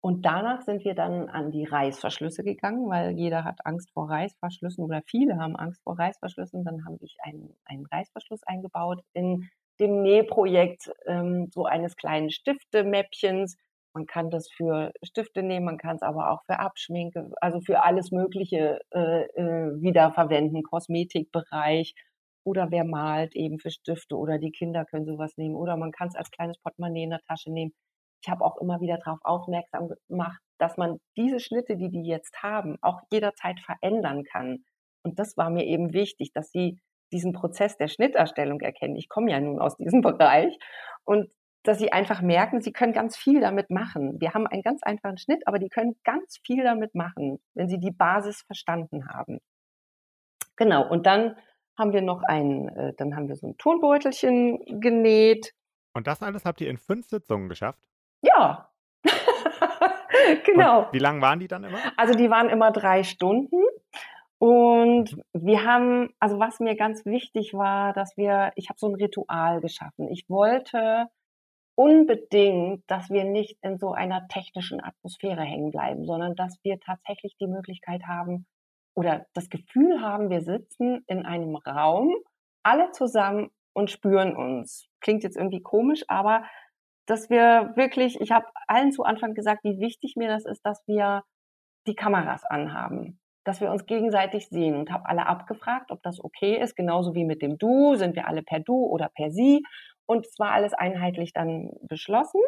Und 0.00 0.26
danach 0.26 0.62
sind 0.62 0.84
wir 0.84 0.94
dann 0.94 1.28
an 1.28 1.52
die 1.52 1.64
Reißverschlüsse 1.64 2.42
gegangen, 2.42 2.88
weil 2.88 3.12
jeder 3.12 3.44
hat 3.44 3.64
Angst 3.64 3.92
vor 3.92 4.10
Reißverschlüssen 4.10 4.82
oder 4.84 5.00
viele 5.06 5.36
haben 5.38 5.54
Angst 5.54 5.80
vor 5.84 5.96
Reißverschlüssen. 5.96 6.64
Dann 6.64 6.84
habe 6.84 6.98
ich 7.02 7.16
einen, 7.22 7.56
einen 7.64 7.86
Reißverschluss 7.86 8.42
eingebaut 8.42 9.00
in 9.12 9.48
dem 9.78 10.02
Nähprojekt 10.02 10.90
ähm, 11.06 11.50
so 11.52 11.66
eines 11.66 11.96
kleinen 11.96 12.30
Stiftemäppchens, 12.30 13.56
man 13.94 14.06
kann 14.06 14.30
das 14.30 14.50
für 14.50 14.92
Stifte 15.02 15.42
nehmen, 15.42 15.66
man 15.66 15.78
kann 15.78 15.96
es 15.96 16.02
aber 16.02 16.30
auch 16.30 16.42
für 16.46 16.58
Abschminke, 16.58 17.30
also 17.40 17.60
für 17.60 17.82
alles 17.82 18.10
Mögliche 18.10 18.80
äh, 18.90 19.24
äh, 19.24 19.82
wiederverwenden, 19.82 20.62
Kosmetikbereich 20.62 21.94
oder 22.44 22.70
wer 22.70 22.84
malt 22.84 23.34
eben 23.34 23.58
für 23.58 23.70
Stifte 23.70 24.16
oder 24.16 24.38
die 24.38 24.50
Kinder 24.50 24.84
können 24.84 25.06
sowas 25.06 25.36
nehmen 25.36 25.56
oder 25.56 25.76
man 25.76 25.92
kann 25.92 26.08
es 26.08 26.16
als 26.16 26.30
kleines 26.30 26.58
Portemonnaie 26.58 27.04
in 27.04 27.10
der 27.10 27.20
Tasche 27.26 27.52
nehmen. 27.52 27.72
Ich 28.24 28.30
habe 28.30 28.44
auch 28.44 28.56
immer 28.58 28.80
wieder 28.80 28.98
darauf 28.98 29.18
aufmerksam 29.22 29.90
gemacht, 30.08 30.40
dass 30.58 30.76
man 30.76 30.98
diese 31.16 31.40
Schnitte, 31.40 31.76
die 31.76 31.90
die 31.90 32.06
jetzt 32.06 32.42
haben, 32.42 32.76
auch 32.82 33.00
jederzeit 33.10 33.58
verändern 33.60 34.22
kann. 34.24 34.64
Und 35.02 35.18
das 35.18 35.36
war 35.36 35.50
mir 35.50 35.64
eben 35.64 35.92
wichtig, 35.92 36.30
dass 36.32 36.50
sie 36.50 36.78
diesen 37.12 37.32
Prozess 37.32 37.76
der 37.76 37.88
Schnitterstellung 37.88 38.60
erkennen. 38.60 38.96
Ich 38.96 39.08
komme 39.08 39.32
ja 39.32 39.40
nun 39.40 39.60
aus 39.60 39.76
diesem 39.76 40.00
Bereich 40.02 40.56
und 41.04 41.30
dass 41.64 41.78
sie 41.78 41.92
einfach 41.92 42.22
merken, 42.22 42.60
sie 42.60 42.72
können 42.72 42.92
ganz 42.92 43.16
viel 43.16 43.40
damit 43.40 43.70
machen. 43.70 44.20
Wir 44.20 44.34
haben 44.34 44.46
einen 44.46 44.62
ganz 44.62 44.82
einfachen 44.82 45.18
Schnitt, 45.18 45.46
aber 45.46 45.58
die 45.58 45.68
können 45.68 45.94
ganz 46.04 46.40
viel 46.44 46.64
damit 46.64 46.94
machen, 46.94 47.38
wenn 47.54 47.68
sie 47.68 47.78
die 47.78 47.92
Basis 47.92 48.42
verstanden 48.46 49.08
haben. 49.08 49.38
Genau. 50.56 50.88
Und 50.88 51.06
dann 51.06 51.36
haben 51.82 51.92
wir 51.92 52.00
noch 52.00 52.22
ein, 52.22 52.68
äh, 52.68 52.94
dann 52.96 53.16
haben 53.16 53.28
wir 53.28 53.34
so 53.34 53.48
ein 53.48 53.58
Tonbeutelchen 53.58 54.80
genäht. 54.80 55.52
Und 55.94 56.06
das 56.06 56.22
alles 56.22 56.44
habt 56.44 56.60
ihr 56.60 56.70
in 56.70 56.78
fünf 56.78 57.08
Sitzungen 57.08 57.48
geschafft? 57.48 57.88
Ja. 58.22 58.70
genau. 60.44 60.84
Und 60.84 60.92
wie 60.92 61.00
lang 61.00 61.20
waren 61.20 61.40
die 61.40 61.48
dann 61.48 61.64
immer? 61.64 61.78
Also 61.96 62.14
die 62.14 62.30
waren 62.30 62.48
immer 62.48 62.70
drei 62.70 63.02
Stunden. 63.02 63.56
Und 64.38 65.20
wir 65.32 65.64
haben, 65.64 66.10
also 66.20 66.38
was 66.38 66.60
mir 66.60 66.76
ganz 66.76 67.04
wichtig 67.04 67.52
war, 67.52 67.92
dass 67.92 68.16
wir, 68.16 68.52
ich 68.54 68.68
habe 68.68 68.78
so 68.78 68.88
ein 68.88 68.94
Ritual 68.94 69.60
geschaffen. 69.60 70.08
Ich 70.08 70.28
wollte 70.28 71.08
unbedingt, 71.74 72.84
dass 72.86 73.10
wir 73.10 73.24
nicht 73.24 73.58
in 73.62 73.78
so 73.78 73.92
einer 73.92 74.28
technischen 74.28 74.80
Atmosphäre 74.82 75.42
hängen 75.42 75.72
bleiben, 75.72 76.04
sondern 76.04 76.36
dass 76.36 76.58
wir 76.62 76.78
tatsächlich 76.78 77.36
die 77.40 77.48
Möglichkeit 77.48 78.04
haben 78.06 78.46
oder 78.94 79.26
das 79.34 79.48
Gefühl 79.48 80.00
haben, 80.00 80.30
wir 80.30 80.42
sitzen 80.42 81.04
in 81.06 81.24
einem 81.24 81.56
Raum, 81.56 82.14
alle 82.62 82.90
zusammen 82.92 83.50
und 83.72 83.90
spüren 83.90 84.36
uns. 84.36 84.88
Klingt 85.00 85.22
jetzt 85.22 85.36
irgendwie 85.36 85.62
komisch, 85.62 86.04
aber 86.08 86.44
dass 87.06 87.30
wir 87.30 87.72
wirklich, 87.74 88.20
ich 88.20 88.30
habe 88.30 88.46
allen 88.68 88.92
zu 88.92 89.02
Anfang 89.02 89.34
gesagt, 89.34 89.64
wie 89.64 89.80
wichtig 89.80 90.14
mir 90.16 90.28
das 90.28 90.44
ist, 90.44 90.64
dass 90.64 90.82
wir 90.86 91.22
die 91.86 91.94
Kameras 91.94 92.44
anhaben, 92.44 93.18
dass 93.44 93.60
wir 93.60 93.70
uns 93.70 93.86
gegenseitig 93.86 94.48
sehen 94.48 94.76
und 94.76 94.92
habe 94.92 95.06
alle 95.06 95.26
abgefragt, 95.26 95.90
ob 95.90 96.02
das 96.02 96.22
okay 96.22 96.56
ist, 96.60 96.76
genauso 96.76 97.14
wie 97.14 97.24
mit 97.24 97.42
dem 97.42 97.58
Du, 97.58 97.96
sind 97.96 98.14
wir 98.14 98.28
alle 98.28 98.42
per 98.42 98.60
Du 98.60 98.86
oder 98.86 99.08
per 99.08 99.32
Sie 99.32 99.64
und 100.06 100.26
es 100.26 100.38
war 100.38 100.52
alles 100.52 100.74
einheitlich 100.74 101.32
dann 101.32 101.70
beschlossen 101.82 102.40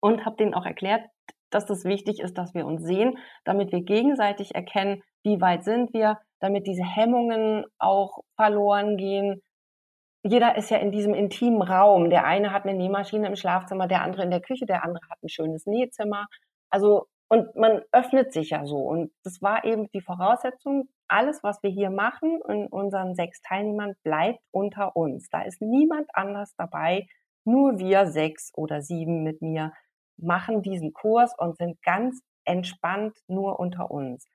und 0.00 0.24
habe 0.24 0.36
denen 0.36 0.54
auch 0.54 0.66
erklärt, 0.66 1.04
dass 1.50 1.66
das 1.66 1.84
wichtig 1.84 2.20
ist, 2.20 2.38
dass 2.38 2.54
wir 2.54 2.66
uns 2.66 2.82
sehen, 2.82 3.18
damit 3.44 3.72
wir 3.72 3.82
gegenseitig 3.82 4.54
erkennen, 4.54 5.02
wie 5.22 5.40
weit 5.40 5.64
sind 5.64 5.92
wir, 5.92 6.18
damit 6.40 6.66
diese 6.66 6.84
Hemmungen 6.84 7.64
auch 7.78 8.20
verloren 8.36 8.96
gehen. 8.96 9.42
Jeder 10.22 10.56
ist 10.56 10.70
ja 10.70 10.78
in 10.78 10.92
diesem 10.92 11.14
intimen 11.14 11.62
Raum. 11.62 12.10
Der 12.10 12.24
eine 12.24 12.52
hat 12.52 12.64
eine 12.64 12.76
Nähmaschine 12.76 13.26
im 13.26 13.36
Schlafzimmer, 13.36 13.86
der 13.86 14.02
andere 14.02 14.22
in 14.22 14.30
der 14.30 14.40
Küche, 14.40 14.66
der 14.66 14.84
andere 14.84 15.04
hat 15.10 15.22
ein 15.22 15.28
schönes 15.28 15.66
Nähzimmer. 15.66 16.26
Also 16.70 17.06
und 17.32 17.54
man 17.54 17.82
öffnet 17.92 18.32
sich 18.32 18.50
ja 18.50 18.66
so. 18.66 18.78
Und 18.78 19.12
das 19.22 19.40
war 19.40 19.64
eben 19.64 19.88
die 19.92 20.00
Voraussetzung, 20.00 20.88
alles, 21.06 21.44
was 21.44 21.62
wir 21.62 21.70
hier 21.70 21.90
machen 21.90 22.40
in 22.48 22.66
unseren 22.66 23.14
sechs 23.14 23.40
Teilnehmern, 23.42 23.94
bleibt 24.02 24.40
unter 24.50 24.96
uns. 24.96 25.28
Da 25.30 25.42
ist 25.42 25.62
niemand 25.62 26.08
anders 26.12 26.54
dabei. 26.56 27.06
Nur 27.44 27.78
wir 27.78 28.06
sechs 28.08 28.50
oder 28.54 28.82
sieben 28.82 29.22
mit 29.22 29.42
mir 29.42 29.72
machen 30.16 30.62
diesen 30.62 30.92
Kurs 30.92 31.32
und 31.38 31.56
sind 31.56 31.80
ganz 31.82 32.20
entspannt 32.44 33.16
nur 33.28 33.60
unter 33.60 33.92
uns. 33.92 34.26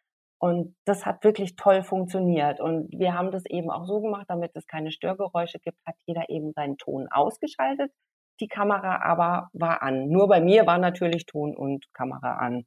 Und 0.45 0.75
das 0.85 1.07
hat 1.07 1.23
wirklich 1.23 1.55
toll 1.55 1.81
funktioniert. 1.81 2.59
Und 2.59 2.87
wir 2.91 3.15
haben 3.15 3.31
das 3.31 3.47
eben 3.47 3.71
auch 3.71 3.87
so 3.87 3.99
gemacht, 3.99 4.25
damit 4.27 4.51
es 4.53 4.67
keine 4.67 4.91
Störgeräusche 4.91 5.57
gibt, 5.57 5.79
hat 5.87 5.95
jeder 6.05 6.29
eben 6.29 6.51
seinen 6.53 6.77
Ton 6.77 7.07
ausgeschaltet. 7.09 7.91
Die 8.39 8.47
Kamera 8.47 9.01
aber 9.01 9.49
war 9.53 9.81
an. 9.81 10.07
Nur 10.07 10.27
bei 10.27 10.41
mir 10.41 10.67
war 10.67 10.77
natürlich 10.77 11.25
Ton 11.25 11.55
und 11.57 11.91
Kamera 11.95 12.35
an. 12.35 12.65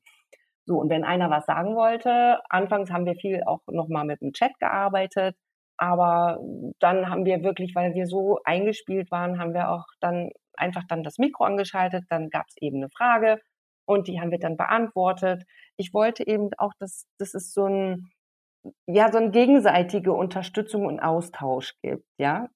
So, 0.66 0.80
und 0.80 0.90
wenn 0.90 1.04
einer 1.04 1.30
was 1.30 1.46
sagen 1.46 1.76
wollte, 1.76 2.40
anfangs 2.50 2.90
haben 2.90 3.06
wir 3.06 3.14
viel 3.14 3.44
auch 3.46 3.60
nochmal 3.68 4.04
mit 4.04 4.22
dem 4.22 4.32
Chat 4.32 4.58
gearbeitet, 4.58 5.36
aber 5.76 6.40
dann 6.80 7.08
haben 7.08 7.26
wir 7.26 7.44
wirklich, 7.44 7.76
weil 7.76 7.94
wir 7.94 8.08
so 8.08 8.40
eingespielt 8.42 9.12
waren, 9.12 9.38
haben 9.38 9.54
wir 9.54 9.70
auch 9.70 9.86
dann 10.00 10.30
einfach 10.56 10.82
dann 10.88 11.04
das 11.04 11.18
Mikro 11.18 11.44
angeschaltet, 11.44 12.06
dann 12.08 12.28
gab 12.28 12.46
es 12.48 12.56
eben 12.60 12.78
eine 12.78 12.88
Frage 12.90 13.40
und 13.88 14.06
die 14.06 14.20
haben 14.20 14.30
wir 14.30 14.38
dann 14.38 14.56
beantwortet. 14.58 15.44
Ich 15.78 15.94
wollte 15.94 16.26
eben 16.26 16.50
auch, 16.58 16.72
dass, 16.78 17.06
dass 17.18 17.34
es 17.34 17.52
so 17.54 17.64
ein, 17.64 18.10
ja, 18.86 19.10
so 19.10 19.18
eine 19.18 19.30
gegenseitige 19.30 20.12
Unterstützung 20.12 20.84
und 20.86 21.00
Austausch 21.00 21.74
gibt, 21.82 22.04
ja. 22.18 22.48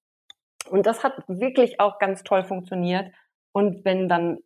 Und 0.70 0.86
das 0.86 1.02
hat 1.02 1.14
wirklich 1.28 1.80
auch 1.80 1.98
ganz 1.98 2.22
toll 2.22 2.44
funktioniert. 2.44 3.12
Und 3.52 3.84
wenn 3.84 4.08
dann 4.08 4.38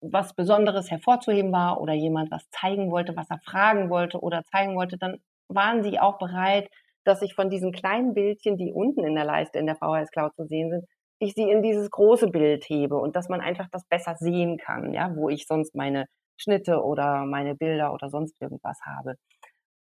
was 0.00 0.34
Besonderes 0.34 0.90
hervorzuheben 0.90 1.52
war 1.52 1.80
oder 1.80 1.94
jemand 1.94 2.30
was 2.30 2.48
zeigen 2.50 2.90
wollte, 2.90 3.16
was 3.16 3.30
er 3.30 3.38
fragen 3.38 3.88
wollte 3.88 4.20
oder 4.20 4.42
zeigen 4.44 4.74
wollte, 4.76 4.98
dann 4.98 5.20
waren 5.48 5.82
sie 5.82 6.00
auch 6.00 6.18
bereit, 6.18 6.68
dass 7.04 7.22
ich 7.22 7.34
von 7.34 7.48
diesen 7.48 7.72
kleinen 7.72 8.12
Bildchen, 8.12 8.56
die 8.56 8.72
unten 8.72 9.04
in 9.04 9.14
der 9.14 9.24
Leiste 9.24 9.58
in 9.58 9.66
der 9.66 9.76
VHS 9.76 10.10
Cloud 10.10 10.34
zu 10.34 10.46
sehen 10.46 10.70
sind, 10.70 10.84
ich 11.20 11.34
sie 11.34 11.48
in 11.48 11.62
dieses 11.62 11.90
große 11.90 12.28
Bild 12.28 12.64
hebe 12.64 12.96
und 12.96 13.16
dass 13.16 13.28
man 13.28 13.40
einfach 13.40 13.68
das 13.70 13.84
besser 13.86 14.16
sehen 14.16 14.58
kann, 14.58 14.92
ja, 14.92 15.14
wo 15.14 15.28
ich 15.28 15.46
sonst 15.46 15.74
meine 15.74 16.06
Schnitte 16.36 16.82
oder 16.82 17.24
meine 17.26 17.54
Bilder 17.54 17.92
oder 17.92 18.10
sonst 18.10 18.40
irgendwas 18.40 18.80
habe. 18.84 19.16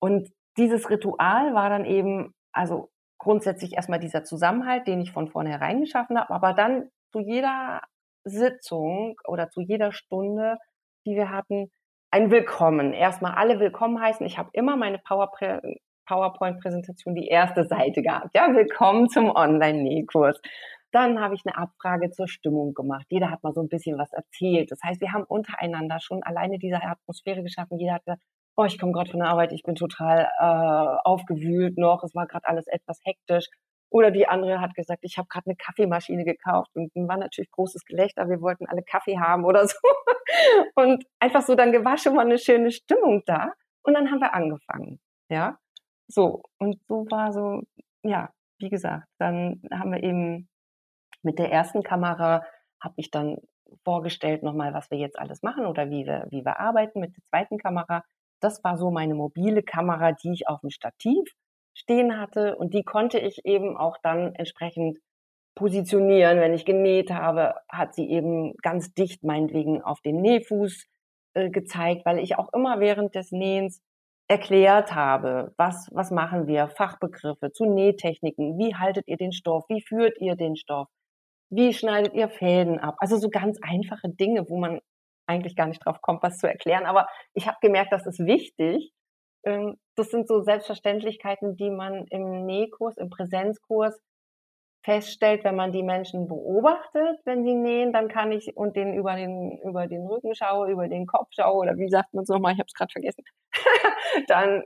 Und 0.01 0.31
dieses 0.57 0.91
Ritual 0.91 1.55
war 1.55 1.71
dann 1.71 1.85
eben, 1.85 2.35
also 2.53 2.91
grundsätzlich 3.19 3.75
erstmal 3.75 4.01
dieser 4.01 4.25
Zusammenhalt, 4.25 4.87
den 4.87 5.01
ich 5.01 5.13
von 5.13 5.29
vornherein 5.29 5.81
geschaffen 5.81 6.19
habe, 6.19 6.33
aber 6.33 6.55
dann 6.55 6.91
zu 7.13 7.21
jeder 7.21 7.83
Sitzung 8.25 9.17
oder 9.27 9.51
zu 9.51 9.61
jeder 9.61 9.93
Stunde, 9.93 10.59
die 11.07 11.15
wir 11.17 11.31
hatten, 11.31 11.71
ein 12.11 12.31
Willkommen. 12.31 12.93
Erstmal 12.93 13.35
alle 13.35 13.61
willkommen 13.61 14.01
heißen. 14.01 14.27
Ich 14.27 14.39
habe 14.39 14.51
immer 14.53 14.77
meine 14.77 14.99
PowerPoint-Präsentation 16.11 17.15
die 17.15 17.29
erste 17.29 17.65
Seite 17.65 18.03
gehabt. 18.03 18.35
Ja, 18.35 18.53
willkommen 18.53 19.09
zum 19.09 19.31
Online-Nähkurs. 19.31 20.41
Dann 20.91 21.21
habe 21.21 21.37
ich 21.37 21.43
eine 21.47 21.57
Abfrage 21.57 22.11
zur 22.11 22.27
Stimmung 22.27 22.75
gemacht. 22.75 23.07
Jeder 23.11 23.31
hat 23.31 23.45
mal 23.45 23.53
so 23.53 23.61
ein 23.61 23.69
bisschen 23.69 23.97
was 23.97 24.13
erzählt. 24.13 24.73
Das 24.73 24.81
heißt, 24.83 25.01
wir 25.01 25.13
haben 25.13 25.23
untereinander 25.23 26.01
schon 26.01 26.25
alleine 26.25 26.59
diese 26.59 26.83
Atmosphäre 26.83 27.45
geschaffen. 27.45 27.79
Jeder 27.79 27.95
hat 27.95 28.05
gesagt, 28.05 28.23
oh, 28.57 28.65
ich 28.65 28.77
komme 28.81 28.91
gerade 28.91 29.09
von 29.09 29.21
der 29.21 29.29
Arbeit, 29.29 29.53
ich 29.53 29.63
bin 29.63 29.77
total 29.77 30.29
äh, 30.41 31.09
aufgewühlt 31.09 31.79
noch, 31.79 32.03
es 32.03 32.13
war 32.17 32.27
gerade 32.27 32.49
alles 32.49 32.67
etwas 32.67 32.99
hektisch. 33.05 33.47
Oder 33.89 34.11
die 34.11 34.27
andere 34.27 34.61
hat 34.61 34.75
gesagt, 34.75 35.01
ich 35.03 35.17
habe 35.17 35.29
gerade 35.29 35.47
eine 35.47 35.57
Kaffeemaschine 35.57 36.25
gekauft 36.25 36.71
und 36.75 36.91
dann 36.97 37.07
war 37.07 37.19
natürlich 37.19 37.53
großes 37.53 37.85
Gelächter, 37.85 38.29
wir 38.29 38.41
wollten 38.41 38.67
alle 38.67 38.83
Kaffee 38.83 39.19
haben 39.19 39.45
oder 39.45 39.67
so. 39.69 39.79
Und 40.75 41.05
einfach 41.21 41.43
so 41.43 41.55
dann 41.55 41.73
war 41.85 42.21
eine 42.21 42.39
schöne 42.39 42.73
Stimmung 42.73 43.23
da. 43.27 43.53
Und 43.83 43.95
dann 43.95 44.11
haben 44.11 44.21
wir 44.21 44.35
angefangen. 44.35 45.01
Ja, 45.31 45.57
so. 46.11 46.43
Und 46.59 46.79
so 46.89 47.07
war 47.11 47.33
so, 47.33 47.63
ja, 48.03 48.31
wie 48.59 48.69
gesagt, 48.69 49.07
dann 49.19 49.63
haben 49.73 49.93
wir 49.93 50.03
eben 50.03 50.49
mit 51.23 51.39
der 51.39 51.51
ersten 51.51 51.83
Kamera 51.83 52.45
habe 52.81 52.95
ich 52.97 53.11
dann 53.11 53.37
vorgestellt 53.85 54.43
nochmal, 54.43 54.75
was 54.75 54.91
wir 54.91 54.99
jetzt 54.99 55.19
alles 55.19 55.43
machen 55.43 55.67
oder 55.67 55.91
wie 55.91 56.07
wir, 56.07 56.27
wie 56.31 56.45
wir 56.45 56.59
arbeiten 56.59 57.01
mit 57.01 57.17
der 57.17 57.25
zweiten 57.25 57.59
Kamera. 57.59 58.05
Das 58.41 58.65
war 58.65 58.77
so 58.77 58.91
meine 58.91 59.15
mobile 59.15 59.63
Kamera, 59.63 60.13
die 60.13 60.33
ich 60.33 60.49
auf 60.49 60.61
dem 60.61 60.71
Stativ 60.71 61.35
stehen 61.75 62.19
hatte 62.19 62.57
und 62.57 62.75
die 62.75 62.83
konnte 62.83 63.19
ich 63.19 63.45
eben 63.45 63.77
auch 63.77 63.97
dann 64.03 64.35
entsprechend 64.35 64.99
positionieren. 65.55 66.41
Wenn 66.41 66.55
ich 66.55 66.65
genäht 66.65 67.11
habe, 67.11 67.55
hat 67.69 67.95
sie 67.95 68.09
eben 68.09 68.55
ganz 68.63 68.93
dicht 68.95 69.23
meinetwegen 69.23 69.83
auf 69.83 70.01
den 70.01 70.21
Nähfuß 70.21 70.87
äh, 71.35 71.51
gezeigt, 71.51 72.05
weil 72.07 72.19
ich 72.19 72.37
auch 72.37 72.53
immer 72.53 72.81
während 72.81 73.15
des 73.15 73.31
Nähens 73.31 73.81
erklärt 74.31 74.95
habe, 74.95 75.53
was, 75.57 75.89
was 75.91 76.13
machen 76.13 76.47
wir, 76.47 76.69
Fachbegriffe 76.69 77.51
zu 77.51 77.65
Nähtechniken, 77.65 78.59
wie 78.59 78.77
haltet 78.77 79.09
ihr 79.09 79.17
den 79.17 79.33
Stoff, 79.33 79.65
wie 79.69 79.83
führt 79.83 80.21
ihr 80.21 80.37
den 80.37 80.55
Stoff, 80.55 80.87
wie 81.51 81.75
schneidet 81.75 82.15
ihr 82.15 82.29
Fäden 82.29 82.79
ab. 82.79 82.95
Also 82.99 83.17
so 83.17 83.29
ganz 83.29 83.59
einfache 83.61 84.09
Dinge, 84.09 84.49
wo 84.49 84.57
man 84.57 84.79
eigentlich 85.27 85.57
gar 85.57 85.67
nicht 85.67 85.85
drauf 85.85 86.01
kommt, 86.01 86.23
was 86.23 86.39
zu 86.39 86.47
erklären. 86.47 86.87
Aber 86.87 87.09
ich 87.35 87.49
habe 87.49 87.59
gemerkt, 87.61 87.93
das 87.93 88.07
ist 88.07 88.21
wichtig. 88.21 88.93
Ähm, 89.45 89.77
das 89.97 90.11
sind 90.11 90.29
so 90.29 90.43
Selbstverständlichkeiten, 90.43 91.57
die 91.57 91.71
man 91.71 92.07
im 92.11 92.47
Nähkurs, 92.47 92.97
im 92.99 93.11
Präsenzkurs 93.11 93.99
feststellt, 94.83 95.45
wenn 95.45 95.57
man 95.57 95.73
die 95.73 95.83
Menschen 95.83 96.27
beobachtet, 96.29 97.21
wenn 97.25 97.45
sie 97.45 97.55
nähen, 97.55 97.93
dann 97.93 98.09
kann 98.09 98.33
ich 98.33 98.57
und 98.57 98.77
den 98.77 98.95
über 98.95 99.15
den 99.17 99.59
über 99.63 99.87
den 99.87 100.07
Rücken 100.07 100.35
schaue, 100.35 100.71
über 100.71 100.89
den 100.89 101.07
Kopf 101.07 101.29
schaue 101.33 101.59
oder 101.61 101.77
wie 101.77 101.89
sagt 101.91 102.15
man 102.15 102.23
es 102.23 102.29
nochmal, 102.29 102.53
ich 102.55 102.59
habe 102.59 102.67
es 102.69 102.75
gerade 102.75 102.93
vergessen, 102.93 103.25
dann 104.29 104.65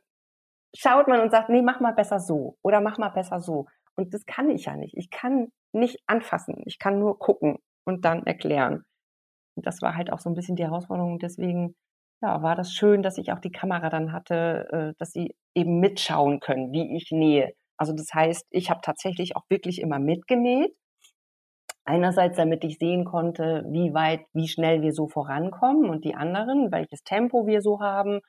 schaut 0.77 1.09
man 1.09 1.21
und 1.21 1.31
sagt, 1.31 1.49
nee, 1.49 1.63
mach 1.63 1.81
mal 1.81 1.93
besser 1.93 2.21
so 2.21 2.57
oder 2.63 2.81
mach 2.81 2.99
mal 2.99 3.11
besser 3.11 3.41
so. 3.41 3.67
Und 3.97 4.13
das 4.13 4.27
kann 4.27 4.51
ich 4.51 4.65
ja 4.67 4.77
nicht. 4.77 4.97
Ich 4.97 5.11
kann 5.11 5.49
nicht 5.73 6.01
anfassen. 6.07 6.63
Ich 6.67 6.79
kann 6.79 6.99
nur 6.99 7.19
gucken 7.19 7.59
und 7.85 8.05
dann 8.05 8.27
erklären. 8.27 8.85
Und 9.57 9.67
das 9.67 9.83
war 9.83 9.97
halt 9.97 10.13
auch 10.13 10.19
so 10.19 10.31
ein 10.31 10.35
bisschen 10.35 10.57
die 10.57 10.65
Herausforderung. 10.65 11.19
Deswegen 11.19 11.77
ja, 12.23 12.43
war 12.43 12.57
das 12.57 12.73
schön, 12.73 13.03
dass 13.03 13.19
ich 13.19 13.33
auch 13.33 13.41
die 13.41 13.53
Kamera 13.53 13.91
dann 13.91 14.13
hatte, 14.13 14.69
äh, 14.73 14.95
dass 14.99 15.13
sie 15.13 15.37
eben 15.55 15.81
mitschauen 15.81 16.41
können, 16.41 16.73
wie 16.73 16.97
ich 16.97 17.11
nähe. 17.13 17.53
Also 17.77 17.93
das 17.93 18.13
heißt, 18.13 18.47
ich 18.51 18.71
habe 18.71 18.81
tatsächlich 18.83 19.37
auch 19.37 19.45
wirklich 19.49 19.81
immer 19.81 19.99
mitgenäht. 19.99 20.75
Einerseits, 21.85 22.37
damit 22.37 22.65
ich 22.65 22.79
sehen 22.79 23.05
konnte, 23.05 23.65
wie 23.69 23.93
weit, 23.93 24.25
wie 24.33 24.49
schnell 24.49 24.81
wir 24.81 24.93
so 24.93 25.09
vorankommen 25.09 25.91
und 25.91 26.05
die 26.05 26.15
anderen, 26.15 26.73
welches 26.73 27.03
Tempo 27.03 27.47
wir 27.47 27.61
so 27.61 27.81
haben. 27.81 28.21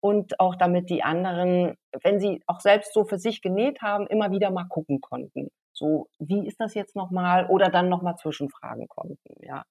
Und 0.00 0.38
auch 0.40 0.54
damit 0.54 0.90
die 0.90 1.02
anderen, 1.02 1.76
wenn 2.02 2.20
sie 2.20 2.42
auch 2.46 2.60
selbst 2.60 2.92
so 2.92 3.04
für 3.04 3.18
sich 3.18 3.42
genäht 3.42 3.82
haben, 3.82 4.06
immer 4.06 4.30
wieder 4.30 4.50
mal 4.50 4.66
gucken 4.68 5.00
konnten. 5.00 5.48
So, 5.72 6.08
wie 6.18 6.46
ist 6.46 6.60
das 6.60 6.74
jetzt 6.74 6.94
nochmal? 6.94 7.46
Oder 7.48 7.68
dann 7.68 7.88
nochmal 7.88 8.16
Zwischenfragen 8.16 8.86
konnten, 8.88 9.34
ja. 9.40 9.64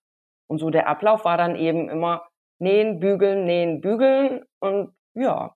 Und 0.48 0.60
so 0.60 0.70
der 0.70 0.88
Ablauf 0.88 1.26
war 1.26 1.38
dann 1.38 1.56
eben 1.56 1.90
immer 1.90 2.28
nähen, 2.60 3.00
bügeln, 3.00 3.46
nähen, 3.46 3.82
bügeln 3.82 4.44
und 4.60 4.94
ja, 5.16 5.56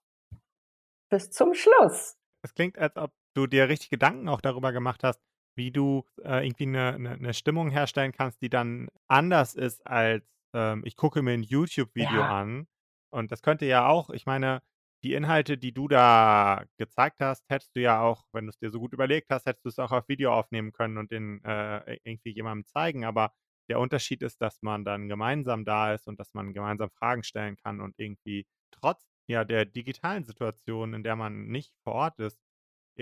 bis 1.09 1.31
zum 1.31 1.53
Schluss. 1.53 2.17
Es 2.43 2.53
klingt, 2.53 2.77
als 2.77 2.95
ob 2.97 3.11
du 3.37 3.47
dir 3.47 3.69
richtig 3.69 3.89
Gedanken 3.89 4.27
auch 4.29 4.41
darüber 4.41 4.71
gemacht 4.71 5.03
hast, 5.03 5.21
wie 5.55 5.71
du 5.71 6.05
äh, 6.23 6.45
irgendwie 6.45 6.67
eine, 6.67 6.93
eine, 6.93 7.11
eine, 7.11 7.33
Stimmung 7.33 7.71
herstellen 7.71 8.11
kannst, 8.11 8.41
die 8.41 8.49
dann 8.49 8.89
anders 9.07 9.55
ist 9.55 9.85
als 9.87 10.23
ähm, 10.53 10.83
ich 10.85 10.95
gucke 10.95 11.21
mir 11.21 11.33
ein 11.33 11.43
YouTube-Video 11.43 12.19
ja. 12.19 12.39
an. 12.41 12.67
Und 13.09 13.31
das 13.31 13.41
könnte 13.41 13.65
ja 13.65 13.87
auch, 13.87 14.09
ich 14.09 14.25
meine, 14.25 14.61
die 15.03 15.13
Inhalte, 15.13 15.57
die 15.57 15.73
du 15.73 15.87
da 15.87 16.65
gezeigt 16.77 17.21
hast, 17.21 17.43
hättest 17.49 17.75
du 17.75 17.81
ja 17.81 18.01
auch, 18.01 18.25
wenn 18.33 18.45
du 18.45 18.49
es 18.49 18.57
dir 18.57 18.71
so 18.71 18.79
gut 18.79 18.93
überlegt 18.93 19.29
hast, 19.29 19.45
hättest 19.45 19.65
du 19.65 19.69
es 19.69 19.79
auch 19.79 19.91
auf 19.91 20.07
Video 20.07 20.33
aufnehmen 20.33 20.71
können 20.71 20.97
und 20.97 21.11
den 21.11 21.43
äh, 21.43 21.99
irgendwie 22.03 22.31
jemandem 22.31 22.65
zeigen. 22.65 23.05
Aber 23.05 23.33
der 23.69 23.79
Unterschied 23.79 24.21
ist, 24.23 24.41
dass 24.41 24.61
man 24.61 24.85
dann 24.85 25.07
gemeinsam 25.07 25.65
da 25.65 25.93
ist 25.93 26.07
und 26.07 26.19
dass 26.19 26.33
man 26.33 26.53
gemeinsam 26.53 26.89
Fragen 26.91 27.23
stellen 27.23 27.57
kann 27.57 27.81
und 27.81 27.95
irgendwie 27.97 28.45
trotz 28.71 29.05
ja 29.27 29.43
der 29.43 29.65
digitalen 29.65 30.23
Situation, 30.23 30.93
in 30.93 31.03
der 31.03 31.15
man 31.15 31.47
nicht 31.47 31.73
vor 31.83 31.93
Ort 31.93 32.19
ist, 32.19 32.39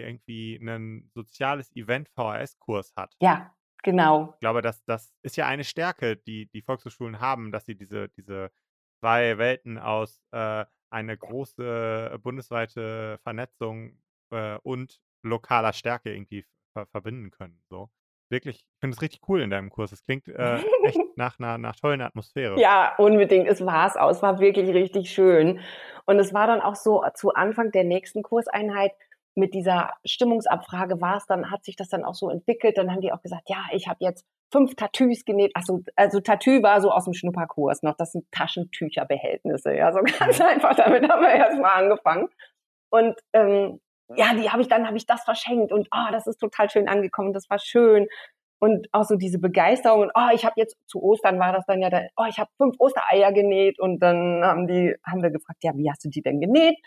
irgendwie 0.01 0.55
ein 0.57 1.09
soziales 1.13 1.71
Event-VHS-Kurs 1.75 2.93
hat. 2.95 3.15
Ja, 3.19 3.53
genau. 3.83 4.31
Ich 4.33 4.39
glaube, 4.39 4.61
das, 4.61 4.83
das 4.85 5.13
ist 5.21 5.37
ja 5.37 5.47
eine 5.47 5.63
Stärke, 5.63 6.17
die 6.17 6.47
die 6.47 6.61
Volkshochschulen 6.61 7.19
haben, 7.19 7.51
dass 7.51 7.65
sie 7.65 7.75
diese, 7.75 8.09
diese 8.09 8.51
zwei 8.99 9.37
Welten 9.37 9.77
aus 9.77 10.21
äh, 10.31 10.65
eine 10.89 11.17
große 11.17 12.19
bundesweite 12.21 13.19
Vernetzung 13.23 13.97
äh, 14.31 14.57
und 14.63 14.99
lokaler 15.23 15.73
Stärke 15.73 16.13
irgendwie 16.13 16.45
ver 16.73 16.85
verbinden 16.87 17.31
können. 17.31 17.61
So. 17.69 17.89
Wirklich, 18.29 18.57
ich 18.57 18.79
finde 18.79 18.95
es 18.95 19.01
richtig 19.01 19.21
cool 19.29 19.41
in 19.41 19.51
deinem 19.51 19.69
Kurs. 19.69 19.91
Es 19.91 20.03
klingt 20.03 20.27
äh, 20.27 20.57
echt 20.83 20.99
nach 21.15 21.37
einer 21.39 21.57
nach 21.57 21.75
tollen 21.75 22.01
Atmosphäre. 22.01 22.59
Ja, 22.59 22.95
unbedingt. 22.97 23.47
Es 23.47 23.63
war 23.65 23.87
es 23.87 23.95
auch. 23.95 24.09
Es 24.09 24.21
war 24.21 24.39
wirklich 24.39 24.69
richtig 24.69 25.11
schön. 25.11 25.59
Und 26.05 26.19
es 26.19 26.33
war 26.33 26.47
dann 26.47 26.61
auch 26.61 26.75
so 26.75 27.03
zu 27.13 27.33
Anfang 27.33 27.71
der 27.71 27.83
nächsten 27.83 28.23
Kurseinheit, 28.23 28.93
mit 29.35 29.53
dieser 29.53 29.91
Stimmungsabfrage 30.05 31.01
war 31.01 31.17
es 31.17 31.25
dann, 31.25 31.51
hat 31.51 31.63
sich 31.65 31.75
das 31.75 31.89
dann 31.89 32.03
auch 32.03 32.15
so 32.15 32.29
entwickelt. 32.29 32.77
Dann 32.77 32.91
haben 32.91 33.01
die 33.01 33.11
auch 33.11 33.21
gesagt, 33.21 33.49
ja, 33.49 33.65
ich 33.71 33.87
habe 33.87 33.97
jetzt 33.99 34.25
fünf 34.51 34.75
Tattoos 34.75 35.25
genäht. 35.25 35.51
Also, 35.53 35.81
also 35.95 36.19
Tattoo 36.19 36.63
war 36.63 36.81
so 36.81 36.91
aus 36.91 37.05
dem 37.05 37.13
Schnupperkurs 37.13 37.83
noch. 37.83 37.95
Das 37.97 38.11
sind 38.11 38.25
Taschentücherbehältnisse. 38.31 39.75
Ja, 39.75 39.91
so 39.91 39.99
ganz 40.01 40.39
mhm. 40.39 40.45
einfach. 40.45 40.75
Damit 40.75 41.09
haben 41.09 41.21
wir 41.21 41.29
erstmal 41.29 41.83
angefangen. 41.83 42.29
Und 42.89 43.15
ähm, 43.33 43.79
ja, 44.15 44.33
die 44.35 44.49
habe 44.49 44.61
ich 44.61 44.67
dann 44.67 44.87
habe 44.87 44.97
ich 44.97 45.05
das 45.05 45.23
verschenkt 45.23 45.71
und 45.71 45.87
ah, 45.91 46.07
oh, 46.07 46.11
das 46.11 46.27
ist 46.27 46.37
total 46.37 46.69
schön 46.69 46.87
angekommen. 46.87 47.33
Das 47.33 47.49
war 47.49 47.59
schön 47.59 48.07
und 48.59 48.87
auch 48.93 49.03
so 49.03 49.15
diese 49.15 49.39
Begeisterung 49.39 50.01
und 50.01 50.11
oh, 50.15 50.29
ich 50.33 50.45
habe 50.45 50.55
jetzt 50.57 50.77
zu 50.87 51.01
Ostern 51.01 51.39
war 51.39 51.51
das 51.51 51.65
dann 51.65 51.81
ja, 51.81 51.89
da, 51.89 52.01
oh, 52.15 52.25
ich 52.29 52.39
habe 52.39 52.49
fünf 52.57 52.75
Ostereier 52.79 53.33
genäht 53.33 53.79
und 53.79 53.99
dann 53.99 54.43
haben 54.43 54.67
die 54.67 54.95
haben 55.03 55.23
wir 55.23 55.31
gefragt, 55.31 55.63
ja, 55.63 55.71
wie 55.75 55.89
hast 55.89 56.05
du 56.05 56.09
die 56.09 56.21
denn 56.21 56.39
genäht? 56.39 56.77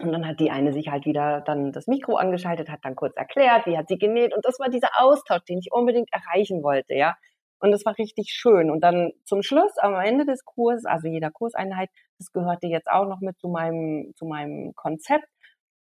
Und 0.00 0.12
dann 0.12 0.26
hat 0.26 0.40
die 0.40 0.50
eine 0.50 0.72
sich 0.72 0.88
halt 0.88 1.06
wieder 1.06 1.40
dann 1.40 1.72
das 1.72 1.86
Mikro 1.86 2.16
angeschaltet, 2.16 2.68
hat 2.68 2.80
dann 2.82 2.96
kurz 2.96 3.16
erklärt, 3.16 3.66
wie 3.66 3.78
hat 3.78 3.88
sie 3.88 3.98
genäht. 3.98 4.34
Und 4.34 4.44
das 4.44 4.58
war 4.58 4.68
dieser 4.68 4.90
Austausch, 4.98 5.44
den 5.44 5.58
ich 5.58 5.72
unbedingt 5.72 6.08
erreichen 6.12 6.62
wollte, 6.62 6.94
ja. 6.94 7.16
Und 7.60 7.70
das 7.72 7.84
war 7.86 7.96
richtig 7.96 8.30
schön. 8.30 8.70
Und 8.70 8.80
dann 8.82 9.12
zum 9.24 9.42
Schluss, 9.42 9.72
am 9.78 9.94
Ende 9.94 10.26
des 10.26 10.44
Kurses, 10.44 10.84
also 10.84 11.08
jeder 11.08 11.30
Kurseinheit, 11.30 11.88
das 12.18 12.32
gehörte 12.32 12.66
jetzt 12.66 12.88
auch 12.90 13.06
noch 13.06 13.20
mit 13.20 13.38
zu 13.38 13.48
meinem, 13.48 14.12
zu 14.16 14.26
meinem 14.26 14.74
Konzept, 14.74 15.26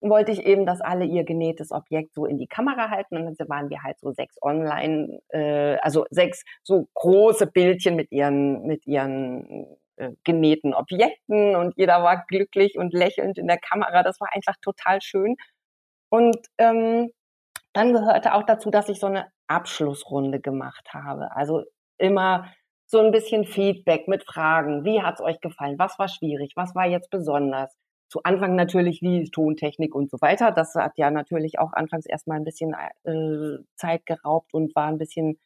wollte 0.01 0.31
ich 0.31 0.45
eben, 0.45 0.65
dass 0.65 0.81
alle 0.81 1.05
ihr 1.05 1.23
genähtes 1.23 1.71
Objekt 1.71 2.13
so 2.13 2.25
in 2.25 2.37
die 2.37 2.47
Kamera 2.47 2.89
halten. 2.91 3.17
Und 3.17 3.39
dann 3.39 3.49
waren 3.49 3.69
wir 3.69 3.81
halt 3.81 3.99
so 3.99 4.11
sechs 4.11 4.35
online, 4.41 5.19
äh, 5.29 5.77
also 5.77 6.05
sechs 6.11 6.43
so 6.63 6.87
große 6.93 7.47
Bildchen 7.47 7.95
mit 7.95 8.11
ihren, 8.11 8.63
mit 8.67 8.85
ihren 8.85 9.77
äh, 9.97 10.11
genähten 10.23 10.73
Objekten 10.73 11.55
und 11.55 11.75
jeder 11.77 12.03
war 12.03 12.25
glücklich 12.27 12.77
und 12.77 12.93
lächelnd 12.93 13.37
in 13.37 13.47
der 13.47 13.59
Kamera. 13.59 14.03
Das 14.03 14.19
war 14.19 14.29
einfach 14.33 14.55
total 14.61 15.01
schön. 15.01 15.35
Und 16.09 16.37
ähm, 16.57 17.11
dann 17.73 17.93
gehörte 17.93 18.33
auch 18.33 18.43
dazu, 18.43 18.71
dass 18.71 18.89
ich 18.89 18.99
so 18.99 19.07
eine 19.07 19.27
Abschlussrunde 19.47 20.39
gemacht 20.39 20.93
habe. 20.93 21.35
Also 21.35 21.63
immer 21.97 22.51
so 22.87 22.99
ein 22.99 23.11
bisschen 23.11 23.45
Feedback 23.45 24.07
mit 24.07 24.23
Fragen. 24.25 24.85
Wie 24.85 25.01
hat's 25.01 25.21
euch 25.21 25.39
gefallen? 25.41 25.79
Was 25.79 25.97
war 25.99 26.07
schwierig? 26.07 26.53
Was 26.55 26.75
war 26.75 26.85
jetzt 26.85 27.09
besonders? 27.09 27.75
Zu 28.09 28.21
Anfang 28.23 28.55
natürlich 28.55 29.01
wie 29.01 29.29
Tontechnik 29.29 29.95
und 29.95 30.11
so 30.11 30.17
weiter. 30.21 30.51
Das 30.51 30.75
hat 30.75 30.97
ja 30.97 31.09
natürlich 31.09 31.59
auch 31.59 31.73
anfangs 31.73 32.05
erstmal 32.05 32.37
ein 32.37 32.43
bisschen 32.43 32.75
äh, 33.03 33.57
Zeit 33.75 34.05
geraubt 34.05 34.53
und 34.53 34.75
war 34.75 34.87
ein 34.87 34.99
bisschen 34.99 35.39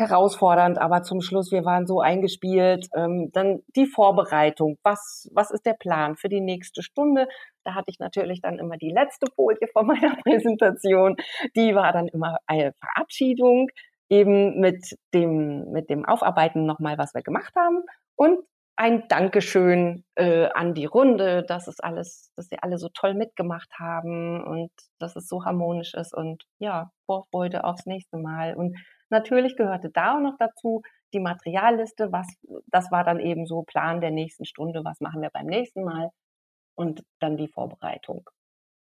herausfordernd, 0.00 0.78
aber 0.78 1.02
zum 1.02 1.20
Schluss, 1.20 1.52
wir 1.52 1.64
waren 1.64 1.86
so 1.86 2.00
eingespielt. 2.00 2.88
Ähm, 2.94 3.30
dann 3.32 3.60
die 3.76 3.86
Vorbereitung. 3.86 4.78
Was, 4.82 5.30
was 5.32 5.50
ist 5.50 5.64
der 5.66 5.74
Plan 5.74 6.16
für 6.16 6.28
die 6.28 6.40
nächste 6.40 6.82
Stunde? 6.82 7.28
Da 7.64 7.74
hatte 7.74 7.90
ich 7.90 7.98
natürlich 7.98 8.40
dann 8.40 8.58
immer 8.58 8.76
die 8.76 8.90
letzte 8.90 9.26
Folie 9.34 9.68
von 9.72 9.86
meiner 9.86 10.16
Präsentation. 10.16 11.16
Die 11.54 11.74
war 11.74 11.92
dann 11.92 12.08
immer 12.08 12.38
eine 12.46 12.72
Verabschiedung, 12.80 13.68
eben 14.08 14.58
mit 14.58 14.96
dem, 15.14 15.70
mit 15.70 15.88
dem 15.90 16.04
Aufarbeiten 16.04 16.66
nochmal, 16.66 16.98
was 16.98 17.14
wir 17.14 17.22
gemacht 17.22 17.54
haben. 17.54 17.82
Und 18.16 18.40
ein 18.80 19.08
Dankeschön 19.08 20.04
äh, 20.14 20.48
an 20.54 20.72
die 20.72 20.86
Runde, 20.86 21.44
dass 21.46 21.68
es 21.68 21.80
alles, 21.80 22.32
dass 22.34 22.46
sie 22.48 22.58
alle 22.62 22.78
so 22.78 22.88
toll 22.88 23.12
mitgemacht 23.12 23.68
haben 23.78 24.42
und 24.42 24.70
dass 24.98 25.16
es 25.16 25.28
so 25.28 25.44
harmonisch 25.44 25.92
ist 25.92 26.14
und 26.14 26.44
ja, 26.58 26.90
Vorfreude 27.04 27.64
aufs 27.64 27.84
nächste 27.84 28.16
Mal. 28.16 28.54
Und 28.54 28.74
natürlich 29.10 29.56
gehörte 29.56 29.90
da 29.90 30.16
auch 30.16 30.20
noch 30.20 30.36
dazu 30.38 30.82
die 31.12 31.20
Materialliste, 31.20 32.12
was, 32.12 32.26
das 32.66 32.90
war 32.90 33.04
dann 33.04 33.20
eben 33.20 33.46
so 33.46 33.62
Plan 33.62 34.00
der 34.00 34.10
nächsten 34.10 34.44
Stunde, 34.44 34.84
was 34.84 35.00
machen 35.00 35.22
wir 35.22 35.30
beim 35.30 35.46
nächsten 35.46 35.84
Mal 35.84 36.10
und 36.74 37.04
dann 37.18 37.36
die 37.36 37.48
Vorbereitung. 37.48 38.28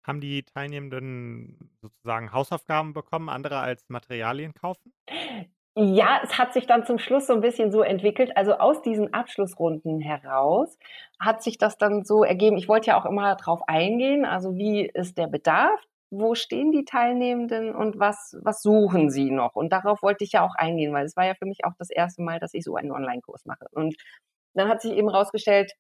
Haben 0.06 0.22
die 0.22 0.44
Teilnehmenden 0.44 1.72
sozusagen 1.82 2.32
Hausaufgaben 2.32 2.94
bekommen, 2.94 3.28
andere 3.28 3.60
als 3.60 3.90
Materialien 3.90 4.54
kaufen? 4.54 4.94
Ja, 5.78 6.22
es 6.24 6.38
hat 6.38 6.54
sich 6.54 6.68
dann 6.68 6.86
zum 6.86 7.00
Schluss 7.00 7.28
so 7.28 7.34
ein 7.34 7.42
bisschen 7.42 7.70
so 7.70 7.82
entwickelt. 7.82 8.38
Also 8.38 8.54
aus 8.54 8.82
diesen 8.82 9.14
Abschlussrunden 9.14 10.00
heraus 10.00 10.78
hat 11.20 11.44
sich 11.44 11.58
das 11.58 11.78
dann 11.78 12.06
so 12.06 12.24
ergeben. 12.24 12.56
Ich 12.58 12.70
wollte 12.70 12.88
ja 12.92 13.00
auch 13.00 13.06
immer 13.06 13.36
darauf 13.36 13.62
eingehen. 13.68 14.24
Also 14.24 14.56
wie 14.56 14.86
ist 14.86 15.18
der 15.18 15.28
Bedarf? 15.28 15.82
Wo 16.12 16.36
stehen 16.36 16.72
die 16.72 16.86
Teilnehmenden 16.86 17.76
und 17.76 18.00
was, 18.00 18.38
was 18.42 18.62
suchen 18.62 19.10
sie 19.10 19.32
noch? 19.32 19.56
Und 19.56 19.72
darauf 19.74 20.02
wollte 20.02 20.24
ich 20.24 20.34
ja 20.34 20.46
auch 20.46 20.56
eingehen, 20.56 20.94
weil 20.94 21.06
es 21.06 21.16
war 21.16 21.26
ja 21.26 21.34
für 21.36 21.46
mich 21.46 21.66
auch 21.66 21.74
das 21.80 21.90
erste 21.90 22.22
Mal, 22.22 22.40
dass 22.40 22.54
ich 22.54 22.64
so 22.64 22.76
einen 22.76 22.92
Online-Kurs 22.92 23.46
mache. 23.46 23.66
Und 23.72 23.96
dann 24.54 24.70
hat 24.70 24.82
sich 24.82 24.94
eben 24.94 25.10
herausgestellt, 25.10 25.74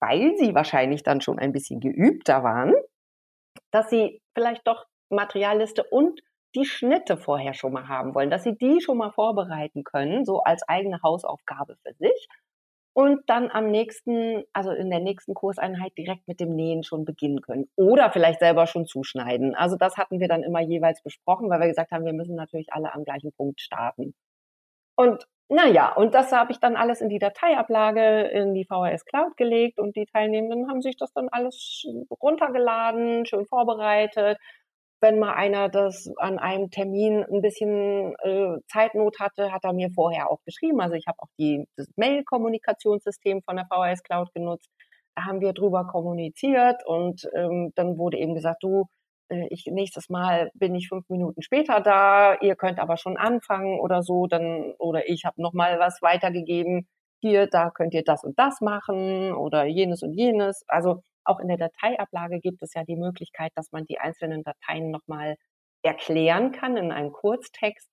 weil 0.00 0.36
sie 0.38 0.54
wahrscheinlich 0.54 1.02
dann 1.02 1.20
schon 1.20 1.38
ein 1.38 1.52
bisschen 1.52 1.80
geübter 1.80 2.42
waren, 2.42 2.74
dass 3.70 3.90
sie 3.90 4.20
vielleicht 4.34 4.66
doch 4.66 4.86
Materialliste 5.10 5.84
und 5.84 6.20
die 6.54 6.64
Schnitte 6.64 7.16
vorher 7.16 7.54
schon 7.54 7.72
mal 7.72 7.88
haben 7.88 8.14
wollen, 8.14 8.30
dass 8.30 8.44
sie 8.44 8.56
die 8.56 8.80
schon 8.80 8.98
mal 8.98 9.10
vorbereiten 9.10 9.84
können, 9.84 10.24
so 10.24 10.42
als 10.42 10.62
eigene 10.68 11.00
Hausaufgabe 11.02 11.76
für 11.82 11.94
sich. 11.94 12.28
Und 12.94 13.22
dann 13.26 13.50
am 13.50 13.70
nächsten, 13.70 14.44
also 14.52 14.70
in 14.70 14.90
der 14.90 15.00
nächsten 15.00 15.32
Kurseinheit 15.32 15.96
direkt 15.96 16.28
mit 16.28 16.40
dem 16.40 16.54
Nähen 16.54 16.82
schon 16.82 17.04
beginnen 17.06 17.40
können. 17.40 17.68
Oder 17.76 18.10
vielleicht 18.10 18.40
selber 18.40 18.66
schon 18.66 18.86
zuschneiden. 18.86 19.54
Also 19.54 19.76
das 19.76 19.96
hatten 19.96 20.20
wir 20.20 20.28
dann 20.28 20.42
immer 20.42 20.60
jeweils 20.60 21.02
besprochen, 21.02 21.48
weil 21.48 21.60
wir 21.60 21.68
gesagt 21.68 21.90
haben, 21.90 22.04
wir 22.04 22.12
müssen 22.12 22.34
natürlich 22.34 22.72
alle 22.72 22.92
am 22.92 23.04
gleichen 23.04 23.32
Punkt 23.32 23.60
starten. 23.60 24.14
Und 24.94 25.26
naja, 25.48 25.92
und 25.94 26.14
das 26.14 26.32
habe 26.32 26.52
ich 26.52 26.60
dann 26.60 26.76
alles 26.76 27.00
in 27.00 27.08
die 27.08 27.18
Dateiablage 27.18 28.22
in 28.28 28.54
die 28.54 28.64
VHS 28.64 29.04
Cloud 29.04 29.36
gelegt 29.36 29.78
und 29.78 29.96
die 29.96 30.06
Teilnehmenden 30.06 30.68
haben 30.68 30.80
sich 30.82 30.96
das 30.96 31.12
dann 31.12 31.28
alles 31.30 31.84
runtergeladen, 32.10 33.26
schön 33.26 33.46
vorbereitet 33.46 34.38
wenn 35.02 35.18
mal 35.18 35.34
einer 35.34 35.68
das 35.68 36.08
an 36.16 36.38
einem 36.38 36.70
Termin 36.70 37.24
ein 37.24 37.42
bisschen 37.42 38.14
äh, 38.22 38.56
Zeitnot 38.68 39.18
hatte, 39.18 39.52
hat 39.52 39.64
er 39.64 39.72
mir 39.72 39.90
vorher 39.90 40.30
auch 40.30 40.38
geschrieben. 40.46 40.80
Also 40.80 40.94
ich 40.94 41.06
habe 41.08 41.18
auch 41.18 41.28
die, 41.38 41.66
das 41.76 41.88
Mail-Kommunikationssystem 41.96 43.42
von 43.42 43.56
der 43.56 43.66
VHS 43.66 44.04
Cloud 44.04 44.32
genutzt. 44.32 44.70
Da 45.16 45.24
haben 45.24 45.40
wir 45.40 45.52
drüber 45.52 45.86
kommuniziert 45.86 46.86
und 46.86 47.28
ähm, 47.34 47.72
dann 47.74 47.98
wurde 47.98 48.16
eben 48.18 48.34
gesagt, 48.34 48.62
du, 48.62 48.86
äh, 49.28 49.46
ich 49.50 49.66
nächstes 49.66 50.08
Mal 50.08 50.50
bin 50.54 50.74
ich 50.74 50.88
fünf 50.88 51.08
Minuten 51.08 51.42
später 51.42 51.80
da, 51.80 52.36
ihr 52.40 52.56
könnt 52.56 52.78
aber 52.78 52.96
schon 52.96 53.16
anfangen 53.16 53.80
oder 53.80 54.02
so, 54.02 54.26
dann 54.26 54.72
oder 54.78 55.08
ich 55.08 55.24
habe 55.24 55.42
noch 55.42 55.52
mal 55.52 55.78
was 55.80 56.00
weitergegeben. 56.02 56.86
Hier, 57.20 57.46
da 57.48 57.70
könnt 57.70 57.94
ihr 57.94 58.04
das 58.04 58.24
und 58.24 58.38
das 58.38 58.60
machen 58.60 59.32
oder 59.34 59.64
jenes 59.66 60.02
und 60.02 60.14
jenes. 60.14 60.64
Also 60.68 61.02
auch 61.24 61.40
in 61.40 61.48
der 61.48 61.58
Dateiablage 61.58 62.40
gibt 62.40 62.62
es 62.62 62.74
ja 62.74 62.84
die 62.84 62.96
Möglichkeit, 62.96 63.52
dass 63.54 63.72
man 63.72 63.84
die 63.86 63.98
einzelnen 63.98 64.42
Dateien 64.42 64.90
nochmal 64.90 65.36
erklären 65.82 66.52
kann 66.52 66.76
in 66.76 66.92
einem 66.92 67.12
Kurztext. 67.12 67.88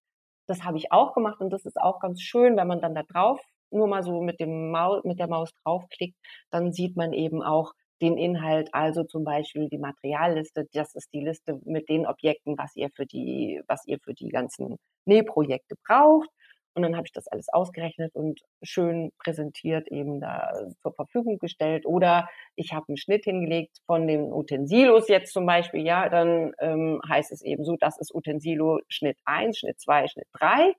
Das 0.48 0.64
habe 0.64 0.78
ich 0.78 0.92
auch 0.92 1.14
gemacht 1.14 1.40
und 1.42 1.52
das 1.52 1.66
ist 1.66 1.80
auch 1.80 2.00
ganz 2.00 2.22
schön, 2.22 2.58
wenn 2.58 2.68
man 2.68 2.82
dann 2.82 2.96
da 2.96 3.04
drauf 3.04 3.40
nur 3.72 3.88
mal 3.88 4.04
so 4.04 4.22
mit 4.22 4.40
dem 4.40 4.72
Maus, 4.72 5.04
mit 5.04 5.20
der 5.20 5.28
Maus 5.28 5.52
draufklickt, 5.64 6.18
dann 6.52 6.72
sieht 6.72 6.96
man 6.96 7.14
eben 7.14 7.44
auch 7.44 7.74
den 8.02 8.18
Inhalt, 8.18 8.74
also 8.74 9.04
zum 9.04 9.24
Beispiel 9.24 9.68
die 9.70 9.78
Materialliste. 9.78 10.68
Das 10.74 10.96
ist 10.96 11.14
die 11.14 11.22
Liste 11.22 11.60
mit 11.66 11.90
den 11.90 12.08
Objekten, 12.08 12.58
was 12.58 12.76
ihr 12.76 12.90
für 12.96 13.06
die, 13.06 13.62
was 13.68 13.86
ihr 13.86 14.00
für 14.02 14.14
die 14.14 14.30
ganzen 14.30 14.78
Nähprojekte 15.06 15.76
braucht. 15.86 16.30
Und 16.76 16.84
dann 16.84 16.96
habe 16.96 17.06
ich 17.08 17.12
das 17.12 17.28
alles 17.28 17.50
ausgerechnet 17.50 18.14
und 18.16 18.42
schön 18.62 19.12
präsentiert 19.18 19.88
eben 19.90 20.20
da 20.22 20.52
zur 20.82 20.94
Verfügung 20.94 21.38
gestellt. 21.40 21.86
Oder 21.86 22.30
ich 22.56 22.74
habe 22.74 22.86
einen 22.88 22.98
Schnitt 22.98 23.26
hingelegt 23.26 23.80
von 23.86 24.08
den 24.08 24.32
Utensilos 24.32 25.08
jetzt 25.08 25.34
zum 25.34 25.46
Beispiel. 25.46 25.86
Ja, 25.86 26.10
dann 26.10 26.54
ähm, 26.60 27.02
heißt 27.08 27.32
es 27.32 27.42
eben 27.42 27.64
so, 27.64 27.76
das 27.80 27.98
ist 28.00 28.14
Utensilo 28.14 28.80
Schnitt 28.88 29.18
1, 29.26 29.58
Schnitt 29.60 29.80
2, 29.80 30.08
Schnitt 30.08 30.28
3. 30.34 30.74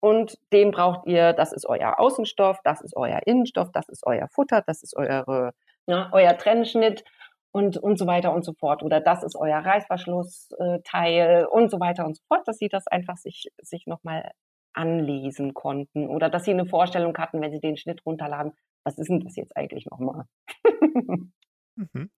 Und 0.00 0.38
den 0.52 0.70
braucht 0.70 1.06
ihr, 1.06 1.32
das 1.32 1.52
ist 1.52 1.66
euer 1.66 1.98
Außenstoff, 1.98 2.58
das 2.62 2.80
ist 2.80 2.94
euer 2.96 3.20
Innenstoff, 3.26 3.70
das 3.72 3.88
ist 3.88 4.06
euer 4.06 4.28
Futter, 4.28 4.62
das 4.66 4.82
ist 4.82 4.96
eure, 4.96 5.52
ja, 5.86 6.08
euer 6.12 6.36
Trennschnitt 6.36 7.04
und, 7.52 7.76
und 7.78 7.98
so 7.98 8.06
weiter 8.06 8.32
und 8.32 8.44
so 8.44 8.52
fort. 8.52 8.82
Oder 8.82 9.00
das 9.00 9.22
ist 9.24 9.36
euer 9.36 9.58
Reißverschlussteil 9.58 11.46
und 11.50 11.70
so 11.70 11.80
weiter 11.80 12.04
und 12.04 12.16
so 12.16 12.22
fort, 12.28 12.46
dass 12.46 12.58
sie 12.58 12.68
das 12.68 12.86
einfach 12.86 13.16
sich, 13.16 13.48
sich 13.60 13.86
nochmal 13.86 14.30
anlesen 14.78 15.54
konnten 15.54 16.08
oder 16.08 16.30
dass 16.30 16.44
sie 16.44 16.52
eine 16.52 16.66
Vorstellung 16.66 17.16
hatten, 17.18 17.40
wenn 17.40 17.52
sie 17.52 17.60
den 17.60 17.76
Schnitt 17.76 18.04
runterladen, 18.06 18.52
was 18.84 18.98
ist 18.98 19.08
denn 19.08 19.20
das 19.20 19.36
jetzt 19.36 19.56
eigentlich 19.56 19.86
nochmal? 19.86 20.24
mhm. 21.74 22.10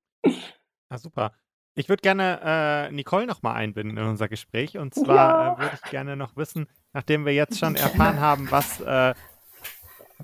Ah, 0.88 0.98
super. 0.98 1.32
Ich 1.74 1.88
würde 1.88 2.02
gerne 2.02 2.40
äh, 2.44 2.92
Nicole 2.92 3.26
nochmal 3.26 3.56
einbinden 3.56 3.96
in 3.96 4.04
unser 4.04 4.28
Gespräch. 4.28 4.76
Und 4.76 4.94
zwar 4.94 5.16
ja. 5.16 5.54
äh, 5.54 5.58
würde 5.58 5.78
ich 5.82 5.90
gerne 5.90 6.16
noch 6.16 6.36
wissen, 6.36 6.66
nachdem 6.92 7.24
wir 7.24 7.32
jetzt 7.32 7.58
schon 7.58 7.74
erfahren 7.76 8.20
haben, 8.20 8.50
was, 8.50 8.80
äh, 8.80 9.14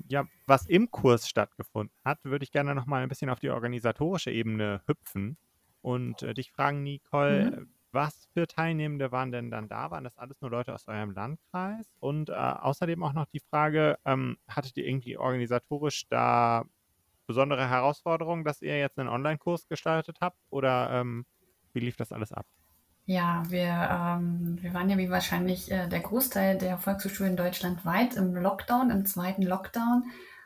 ja, 0.07 0.25
was 0.45 0.67
im 0.67 0.91
Kurs 0.91 1.27
stattgefunden 1.27 1.95
hat, 2.05 2.19
würde 2.23 2.43
ich 2.43 2.51
gerne 2.51 2.75
nochmal 2.75 3.01
ein 3.01 3.09
bisschen 3.09 3.29
auf 3.29 3.39
die 3.39 3.49
organisatorische 3.49 4.31
Ebene 4.31 4.81
hüpfen 4.85 5.37
und 5.81 6.21
äh, 6.21 6.33
dich 6.33 6.51
fragen, 6.51 6.83
Nicole, 6.83 7.51
mhm. 7.51 7.76
Was 7.97 8.27
für 8.31 8.45
Teilnehmende 8.45 9.11
waren 9.11 9.31
denn 9.31 9.49
dann 9.49 9.67
da? 9.67 9.89
Waren 9.89 10.03
das 10.03 10.15
alles 10.19 10.39
nur 10.39 10.51
Leute 10.51 10.71
aus 10.71 10.87
eurem 10.87 11.15
Landkreis? 11.15 11.87
Und 11.99 12.29
äh, 12.29 12.33
außerdem 12.33 13.01
auch 13.01 13.13
noch 13.13 13.25
die 13.25 13.39
Frage, 13.39 13.97
ähm, 14.05 14.37
hattet 14.47 14.77
ihr 14.77 14.85
irgendwie 14.85 15.17
organisatorisch 15.17 16.07
da 16.07 16.65
besondere 17.25 17.67
Herausforderungen, 17.67 18.43
dass 18.43 18.61
ihr 18.61 18.77
jetzt 18.77 18.99
einen 18.99 19.09
Online-Kurs 19.09 19.67
gestaltet 19.67 20.17
habt? 20.21 20.37
Oder 20.51 20.91
ähm, 20.91 21.25
wie 21.73 21.79
lief 21.79 21.95
das 21.97 22.11
alles 22.11 22.31
ab? 22.31 22.45
Ja, 23.05 23.41
wir, 23.49 23.63
ähm, 23.65 24.59
wir 24.61 24.75
waren 24.75 24.91
ja 24.91 24.97
wie 24.99 25.09
wahrscheinlich 25.09 25.71
äh, 25.71 25.87
der 25.87 26.01
Großteil 26.01 26.59
der 26.59 26.77
Volkshochschulen 26.77 27.35
deutschlandweit 27.35 28.15
im 28.15 28.35
Lockdown, 28.35 28.91
im 28.91 29.07
zweiten 29.07 29.41
Lockdown 29.41 30.03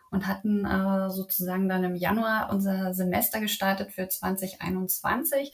und 0.09 0.25
hatten 0.25 0.63
äh, 0.63 1.09
sozusagen 1.09 1.67
dann 1.67 1.83
im 1.83 1.95
Januar 1.97 2.49
unser 2.49 2.93
Semester 2.93 3.41
gestartet 3.41 3.91
für 3.91 4.07
2021 4.07 5.51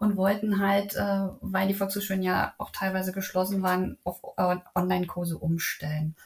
und 0.00 0.16
wollten 0.16 0.58
halt, 0.58 0.96
äh, 0.96 1.28
weil 1.42 1.68
die 1.68 1.74
Volkshochschulen 1.74 2.22
ja 2.22 2.54
auch 2.56 2.70
teilweise 2.70 3.12
geschlossen 3.12 3.62
waren, 3.62 3.98
auf 4.02 4.20
äh, 4.38 4.56
Online-Kurse 4.74 5.38
umstellen. 5.38 6.16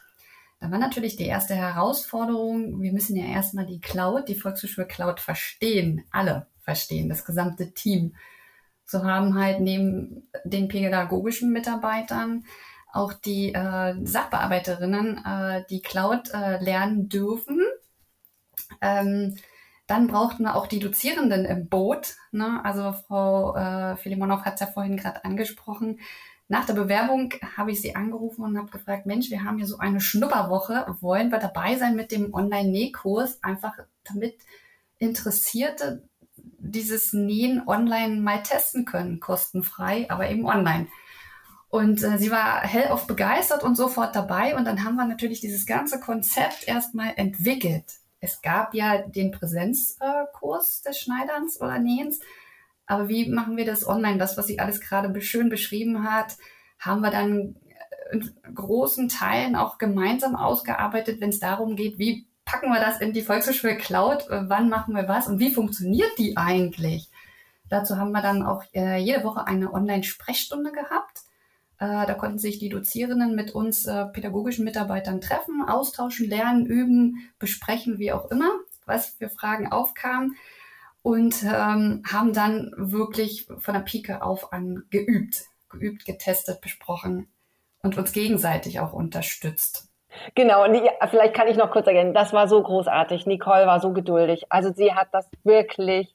Da 0.61 0.71
war 0.71 0.79
natürlich 0.79 1.17
die 1.17 1.25
erste 1.25 1.55
Herausforderung, 1.55 2.81
wir 2.81 2.93
müssen 2.93 3.17
ja 3.17 3.25
erstmal 3.25 3.65
die 3.65 3.81
Cloud, 3.81 4.29
die 4.29 4.35
Volkshochschule 4.35 4.87
Cloud 4.87 5.19
verstehen, 5.19 6.05
alle 6.09 6.47
verstehen, 6.61 7.09
das 7.09 7.25
gesamte 7.25 7.73
Team. 7.73 8.15
So 8.85 9.03
haben 9.03 9.37
halt 9.37 9.59
neben 9.59 10.23
den 10.45 10.69
pädagogischen 10.69 11.51
Mitarbeitern 11.51 12.45
auch 12.93 13.11
die 13.11 13.53
äh, 13.53 13.95
Sachbearbeiterinnen 14.05 15.17
äh, 15.25 15.65
die 15.69 15.81
Cloud 15.81 16.33
äh, 16.33 16.63
lernen 16.63 17.09
dürfen. 17.09 17.59
Ähm, 18.79 19.35
dann 19.87 20.07
brauchten 20.07 20.43
wir 20.43 20.55
auch 20.55 20.67
die 20.67 20.79
Dozierenden 20.79 21.45
im 21.45 21.69
Boot. 21.69 22.15
Ne? 22.31 22.59
Also 22.63 22.93
Frau 23.07 23.55
äh, 23.55 23.97
Filimonov 23.97 24.41
hat 24.43 24.55
es 24.55 24.61
ja 24.61 24.67
vorhin 24.67 24.97
gerade 24.97 25.23
angesprochen. 25.23 25.99
Nach 26.47 26.65
der 26.65 26.73
Bewerbung 26.73 27.33
habe 27.55 27.71
ich 27.71 27.81
sie 27.81 27.95
angerufen 27.95 28.43
und 28.43 28.57
habe 28.57 28.69
gefragt, 28.69 29.05
Mensch, 29.05 29.29
wir 29.29 29.43
haben 29.43 29.57
hier 29.57 29.67
so 29.67 29.77
eine 29.77 29.99
Schnupperwoche. 29.99 30.95
Wollen 31.01 31.31
wir 31.31 31.39
dabei 31.39 31.75
sein 31.75 31.95
mit 31.95 32.11
dem 32.11 32.33
Online-Nähkurs? 32.33 33.43
Einfach 33.43 33.73
damit 34.03 34.37
Interessierte 34.97 36.07
dieses 36.35 37.13
Nähen 37.13 37.67
online 37.67 38.21
mal 38.21 38.41
testen 38.41 38.85
können, 38.85 39.19
kostenfrei, 39.19 40.09
aber 40.09 40.29
eben 40.29 40.45
online. 40.45 40.87
Und 41.69 42.01
äh, 42.03 42.17
sie 42.17 42.31
war 42.31 42.61
hellauf 42.61 43.05
begeistert 43.05 43.63
und 43.63 43.75
sofort 43.75 44.15
dabei. 44.15 44.55
Und 44.55 44.65
dann 44.65 44.83
haben 44.83 44.95
wir 44.95 45.05
natürlich 45.05 45.41
dieses 45.41 45.65
ganze 45.65 45.99
Konzept 45.99 46.67
erstmal 46.67 47.13
entwickelt 47.17 47.85
es 48.25 48.41
gab 48.41 48.73
ja 48.73 49.03
den 49.03 49.31
Präsenzkurs 49.31 50.81
des 50.81 50.99
Schneiderns 50.99 51.61
oder 51.61 51.79
Nähens, 51.79 52.19
aber 52.85 53.07
wie 53.07 53.29
machen 53.29 53.57
wir 53.57 53.65
das 53.65 53.87
online? 53.87 54.17
Das, 54.17 54.37
was 54.37 54.47
sie 54.47 54.59
alles 54.59 54.81
gerade 54.81 55.21
schön 55.21 55.49
beschrieben 55.49 56.09
hat, 56.09 56.37
haben 56.79 57.01
wir 57.01 57.11
dann 57.11 57.55
in 58.11 58.31
großen 58.53 59.09
Teilen 59.09 59.55
auch 59.55 59.77
gemeinsam 59.77 60.35
ausgearbeitet, 60.35 61.21
wenn 61.21 61.29
es 61.29 61.39
darum 61.39 61.75
geht, 61.75 61.97
wie 61.97 62.27
packen 62.45 62.71
wir 62.71 62.79
das 62.79 63.01
in 63.01 63.13
die 63.13 63.23
Volkshochschule 63.23 63.77
Cloud, 63.77 64.29
äh, 64.29 64.47
wann 64.47 64.69
machen 64.69 64.95
wir 64.95 65.07
was 65.07 65.27
und 65.27 65.39
wie 65.39 65.51
funktioniert 65.51 66.11
die 66.17 66.37
eigentlich? 66.37 67.09
Dazu 67.69 67.97
haben 67.97 68.11
wir 68.11 68.21
dann 68.21 68.43
auch 68.43 68.63
äh, 68.73 68.97
jede 68.97 69.23
Woche 69.23 69.47
eine 69.47 69.73
Online-Sprechstunde 69.73 70.71
gehabt 70.71 71.21
äh, 71.21 71.34
da 71.87 72.13
konnten 72.13 72.39
sich 72.39 72.59
die 72.59 72.69
Dozierenden 72.69 73.35
mit 73.35 73.53
uns 73.53 73.85
äh, 73.85 74.05
pädagogischen 74.05 74.65
Mitarbeitern 74.65 75.21
treffen, 75.21 75.63
austauschen, 75.67 76.29
lernen, 76.29 76.65
üben, 76.65 77.29
besprechen, 77.39 77.99
wie 77.99 78.11
auch 78.11 78.29
immer. 78.31 78.51
was 78.85 79.07
für 79.07 79.29
Fragen 79.29 79.71
aufkamen 79.71 80.35
und 81.05 81.43
ähm, 81.43 82.01
haben 82.11 82.33
dann 82.33 82.71
wirklich 82.77 83.47
von 83.59 83.75
der 83.75 83.81
Pike 83.81 84.23
auf 84.23 84.51
an 84.51 84.85
geübt, 84.89 85.43
geübt, 85.69 86.03
getestet, 86.03 86.61
besprochen 86.61 87.27
und 87.83 87.95
uns 87.95 88.11
gegenseitig 88.11 88.79
auch 88.79 88.91
unterstützt. 88.91 89.87
Genau, 90.33 90.63
und 90.63 90.73
die, 90.73 90.81
vielleicht 91.09 91.35
kann 91.35 91.47
ich 91.47 91.57
noch 91.57 91.69
kurz 91.69 91.85
ergänzen, 91.85 92.15
das 92.15 92.33
war 92.33 92.47
so 92.47 92.61
großartig. 92.61 93.27
Nicole 93.27 93.67
war 93.67 93.79
so 93.79 93.93
geduldig. 93.93 94.45
Also 94.49 94.73
sie 94.73 94.93
hat 94.93 95.09
das 95.11 95.29
wirklich 95.43 96.14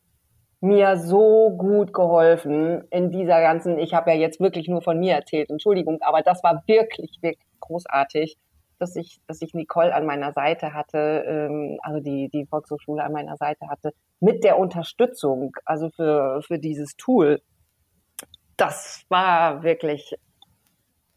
mir 0.60 0.98
so 0.98 1.50
gut 1.50 1.92
geholfen 1.92 2.84
in 2.90 3.10
dieser 3.10 3.40
ganzen, 3.40 3.78
ich 3.78 3.94
habe 3.94 4.10
ja 4.10 4.16
jetzt 4.16 4.40
wirklich 4.40 4.68
nur 4.68 4.82
von 4.82 4.98
mir 4.98 5.14
erzählt, 5.14 5.50
Entschuldigung, 5.50 5.98
aber 6.02 6.22
das 6.22 6.42
war 6.42 6.62
wirklich, 6.66 7.18
wirklich 7.22 7.48
großartig, 7.60 8.36
dass 8.78 8.96
ich, 8.96 9.20
dass 9.26 9.42
ich 9.42 9.54
Nicole 9.54 9.94
an 9.94 10.06
meiner 10.06 10.32
Seite 10.32 10.74
hatte, 10.74 11.24
ähm, 11.26 11.78
also 11.82 12.00
die, 12.00 12.28
die 12.28 12.46
Volkshochschule 12.46 13.02
an 13.02 13.12
meiner 13.12 13.36
Seite 13.36 13.68
hatte, 13.68 13.92
mit 14.20 14.44
der 14.44 14.58
Unterstützung, 14.58 15.54
also 15.64 15.90
für, 15.90 16.42
für 16.42 16.58
dieses 16.58 16.96
Tool. 16.96 17.40
Das 18.56 19.04
war 19.08 19.62
wirklich 19.62 20.14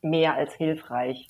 mehr 0.01 0.36
als 0.36 0.53
hilfreich. 0.53 1.29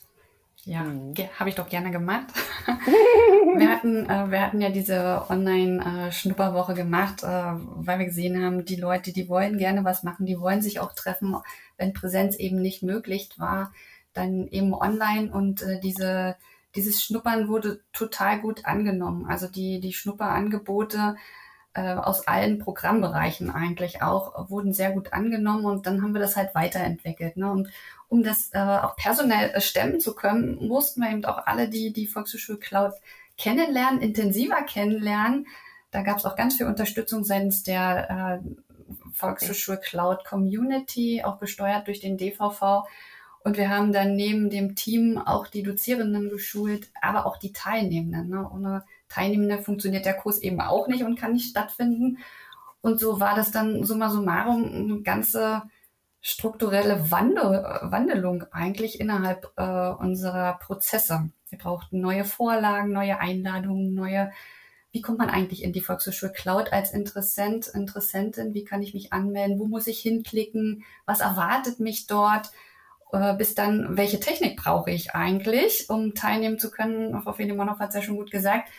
Ja, 0.65 0.83
mhm. 0.83 1.13
habe 1.37 1.49
ich 1.49 1.55
doch 1.55 1.67
gerne 1.67 1.91
gemacht. 1.91 2.27
wir, 3.57 3.69
hatten, 3.69 4.09
äh, 4.09 4.31
wir 4.31 4.41
hatten 4.41 4.61
ja 4.61 4.69
diese 4.69 5.25
Online-Schnupperwoche 5.29 6.71
äh, 6.71 6.75
gemacht, 6.75 7.23
äh, 7.23 7.27
weil 7.27 7.99
wir 7.99 8.05
gesehen 8.05 8.41
haben, 8.41 8.63
die 8.63 8.77
Leute, 8.77 9.11
die 9.11 9.27
wollen 9.27 9.57
gerne 9.57 9.83
was 9.83 10.03
machen, 10.03 10.25
die 10.25 10.39
wollen 10.39 10.61
sich 10.61 10.79
auch 10.79 10.93
treffen, 10.93 11.35
wenn 11.77 11.93
Präsenz 11.93 12.37
eben 12.37 12.61
nicht 12.61 12.81
möglich 12.81 13.29
war, 13.37 13.73
dann 14.13 14.47
eben 14.47 14.73
online 14.73 15.31
und 15.33 15.61
äh, 15.63 15.81
diese, 15.81 16.37
dieses 16.75 17.03
Schnuppern 17.03 17.49
wurde 17.49 17.81
total 17.91 18.39
gut 18.39 18.65
angenommen. 18.65 19.25
Also 19.27 19.47
die, 19.47 19.81
die 19.81 19.91
Schnupperangebote 19.91 21.17
äh, 21.73 21.95
aus 21.95 22.27
allen 22.27 22.59
Programmbereichen 22.59 23.49
eigentlich 23.49 24.01
auch 24.01 24.49
wurden 24.49 24.73
sehr 24.73 24.91
gut 24.91 25.11
angenommen 25.11 25.65
und 25.65 25.87
dann 25.87 26.01
haben 26.01 26.13
wir 26.13 26.21
das 26.21 26.37
halt 26.37 26.55
weiterentwickelt. 26.55 27.35
Ne? 27.35 27.51
Und 27.51 27.69
um 28.13 28.21
das 28.21 28.51
äh, 28.53 28.59
auch 28.59 28.95
personell 28.95 29.49
äh, 29.49 29.59
stemmen 29.59 29.99
zu 29.99 30.13
können, 30.13 30.67
mussten 30.67 31.01
wir 31.01 31.09
eben 31.09 31.25
auch 31.25 31.47
alle, 31.47 31.67
die 31.67 31.91
die 31.91 32.05
Volkshochschule 32.05 32.59
Cloud 32.59 32.93
kennenlernen, 33.39 34.01
intensiver 34.01 34.61
kennenlernen. 34.61 35.47
Da 35.89 36.03
gab 36.03 36.19
es 36.19 36.25
auch 36.25 36.35
ganz 36.35 36.57
viel 36.57 36.67
Unterstützung 36.67 37.23
seitens 37.23 37.63
der 37.63 38.41
äh, 38.43 38.87
Volkshochschule 39.15 39.79
Cloud 39.79 40.25
Community, 40.25 41.23
auch 41.23 41.39
gesteuert 41.39 41.87
durch 41.87 42.01
den 42.01 42.19
DVV. 42.19 42.83
Und 43.43 43.57
wir 43.57 43.71
haben 43.71 43.91
dann 43.91 44.15
neben 44.15 44.51
dem 44.51 44.75
Team 44.75 45.17
auch 45.17 45.47
die 45.47 45.63
Dozierenden 45.63 46.29
geschult, 46.29 46.91
aber 47.01 47.25
auch 47.25 47.37
die 47.37 47.51
Teilnehmenden. 47.51 48.29
Ne? 48.29 48.47
Ohne 48.47 48.83
Teilnehmende 49.09 49.57
funktioniert 49.57 50.05
der 50.05 50.17
Kurs 50.17 50.37
eben 50.37 50.61
auch 50.61 50.87
nicht 50.87 51.03
und 51.03 51.17
kann 51.19 51.33
nicht 51.33 51.49
stattfinden. 51.49 52.19
Und 52.81 52.99
so 52.99 53.19
war 53.19 53.35
das 53.35 53.49
dann 53.49 53.83
summa 53.83 54.11
summarum 54.11 54.65
eine 54.65 55.01
ganze 55.01 55.63
strukturelle 56.23 57.11
Wandel, 57.11 57.63
Wandelung 57.81 58.45
eigentlich 58.51 59.01
innerhalb 59.01 59.51
äh, 59.57 59.89
unserer 59.89 60.57
Prozesse. 60.57 61.29
Wir 61.49 61.57
brauchten 61.57 61.99
neue 61.99 62.23
Vorlagen, 62.23 62.93
neue 62.93 63.19
Einladungen, 63.19 63.93
neue, 63.93 64.31
wie 64.91 65.01
kommt 65.01 65.17
man 65.17 65.29
eigentlich 65.29 65.63
in 65.63 65.73
die 65.73 65.81
Volkshochschule 65.81 66.31
Cloud 66.31 66.71
als 66.71 66.93
Interessent, 66.93 67.67
Interessentin, 67.67 68.53
wie 68.53 68.63
kann 68.63 68.81
ich 68.81 68.93
mich 68.93 69.11
anmelden, 69.11 69.59
wo 69.59 69.65
muss 69.65 69.85
ich 69.85 69.99
hinklicken, 69.99 70.85
was 71.05 71.19
erwartet 71.19 71.81
mich 71.81 72.07
dort, 72.07 72.51
äh, 73.11 73.35
bis 73.35 73.53
dann, 73.53 73.97
welche 73.97 74.21
Technik 74.21 74.55
brauche 74.55 74.91
ich 74.91 75.13
eigentlich, 75.13 75.89
um 75.89 76.15
teilnehmen 76.15 76.57
zu 76.57 76.71
können. 76.71 77.21
Frau 77.21 77.33
Felimonov 77.33 77.79
hat 77.79 77.89
es 77.89 77.95
ja 77.95 78.01
schon 78.01 78.15
gut 78.15 78.31
gesagt. 78.31 78.69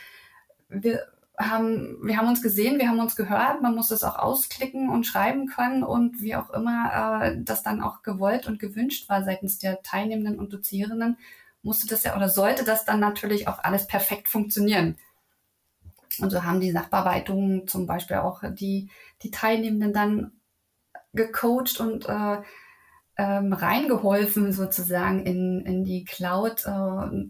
Wir 0.67 1.05
haben, 1.37 1.97
wir 2.03 2.17
haben 2.17 2.27
uns 2.27 2.41
gesehen, 2.41 2.79
wir 2.79 2.87
haben 2.87 2.99
uns 2.99 3.15
gehört, 3.15 3.61
man 3.61 3.75
muss 3.75 3.89
das 3.89 4.03
auch 4.03 4.17
ausklicken 4.17 4.89
und 4.89 5.05
schreiben 5.05 5.47
können 5.47 5.83
und 5.83 6.21
wie 6.21 6.35
auch 6.35 6.49
immer 6.51 7.23
äh, 7.23 7.37
das 7.43 7.63
dann 7.63 7.81
auch 7.81 8.03
gewollt 8.03 8.47
und 8.47 8.59
gewünscht 8.59 9.09
war 9.09 9.23
seitens 9.23 9.59
der 9.59 9.81
Teilnehmenden 9.81 10.39
und 10.39 10.53
Dozierenden, 10.53 11.17
musste 11.61 11.87
das 11.87 12.03
ja 12.03 12.15
oder 12.15 12.29
sollte 12.29 12.63
das 12.63 12.85
dann 12.85 12.99
natürlich 12.99 13.47
auch 13.47 13.59
alles 13.59 13.87
perfekt 13.87 14.27
funktionieren. 14.27 14.97
Und 16.19 16.29
so 16.29 16.43
haben 16.43 16.61
die 16.61 16.71
Sachbearbeitungen 16.71 17.67
zum 17.67 17.87
Beispiel 17.87 18.17
auch 18.17 18.41
die, 18.51 18.89
die 19.21 19.31
Teilnehmenden 19.31 19.91
dann 19.91 20.31
gecoacht 21.13 21.79
und 21.79 22.07
äh, 22.07 22.37
ähm, 23.17 23.53
reingeholfen 23.53 24.51
sozusagen 24.53 25.25
in, 25.25 25.65
in 25.65 25.83
die 25.83 26.05
Cloud, 26.05 26.65
äh, 26.65 27.29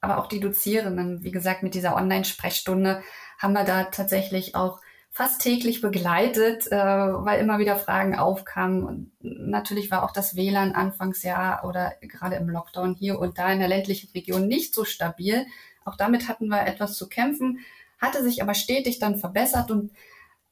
aber 0.00 0.18
auch 0.18 0.26
die 0.28 0.40
Dozierenden, 0.40 1.22
wie 1.22 1.32
gesagt, 1.32 1.62
mit 1.62 1.74
dieser 1.74 1.96
Online-Sprechstunde 1.96 3.02
haben 3.38 3.52
wir 3.52 3.64
da 3.64 3.84
tatsächlich 3.84 4.54
auch 4.54 4.80
fast 5.16 5.40
täglich 5.40 5.80
begleitet, 5.80 6.70
äh, 6.70 6.76
weil 6.76 7.40
immer 7.40 7.58
wieder 7.58 7.76
Fragen 7.76 8.16
aufkamen. 8.16 8.84
Und 8.84 9.12
natürlich 9.20 9.90
war 9.90 10.02
auch 10.02 10.10
das 10.10 10.36
WLAN 10.36 10.72
Anfangsjahr 10.72 11.64
oder 11.64 11.94
gerade 12.02 12.36
im 12.36 12.50
Lockdown 12.50 12.94
hier 12.94 13.18
und 13.18 13.38
da 13.38 13.50
in 13.50 13.58
der 13.58 13.68
ländlichen 13.68 14.10
Region 14.12 14.46
nicht 14.46 14.74
so 14.74 14.84
stabil. 14.84 15.46
Auch 15.86 15.96
damit 15.96 16.28
hatten 16.28 16.48
wir 16.48 16.66
etwas 16.66 16.98
zu 16.98 17.08
kämpfen, 17.08 17.60
hatte 17.98 18.22
sich 18.22 18.42
aber 18.42 18.52
stetig 18.52 18.98
dann 18.98 19.16
verbessert 19.16 19.70
und 19.70 19.90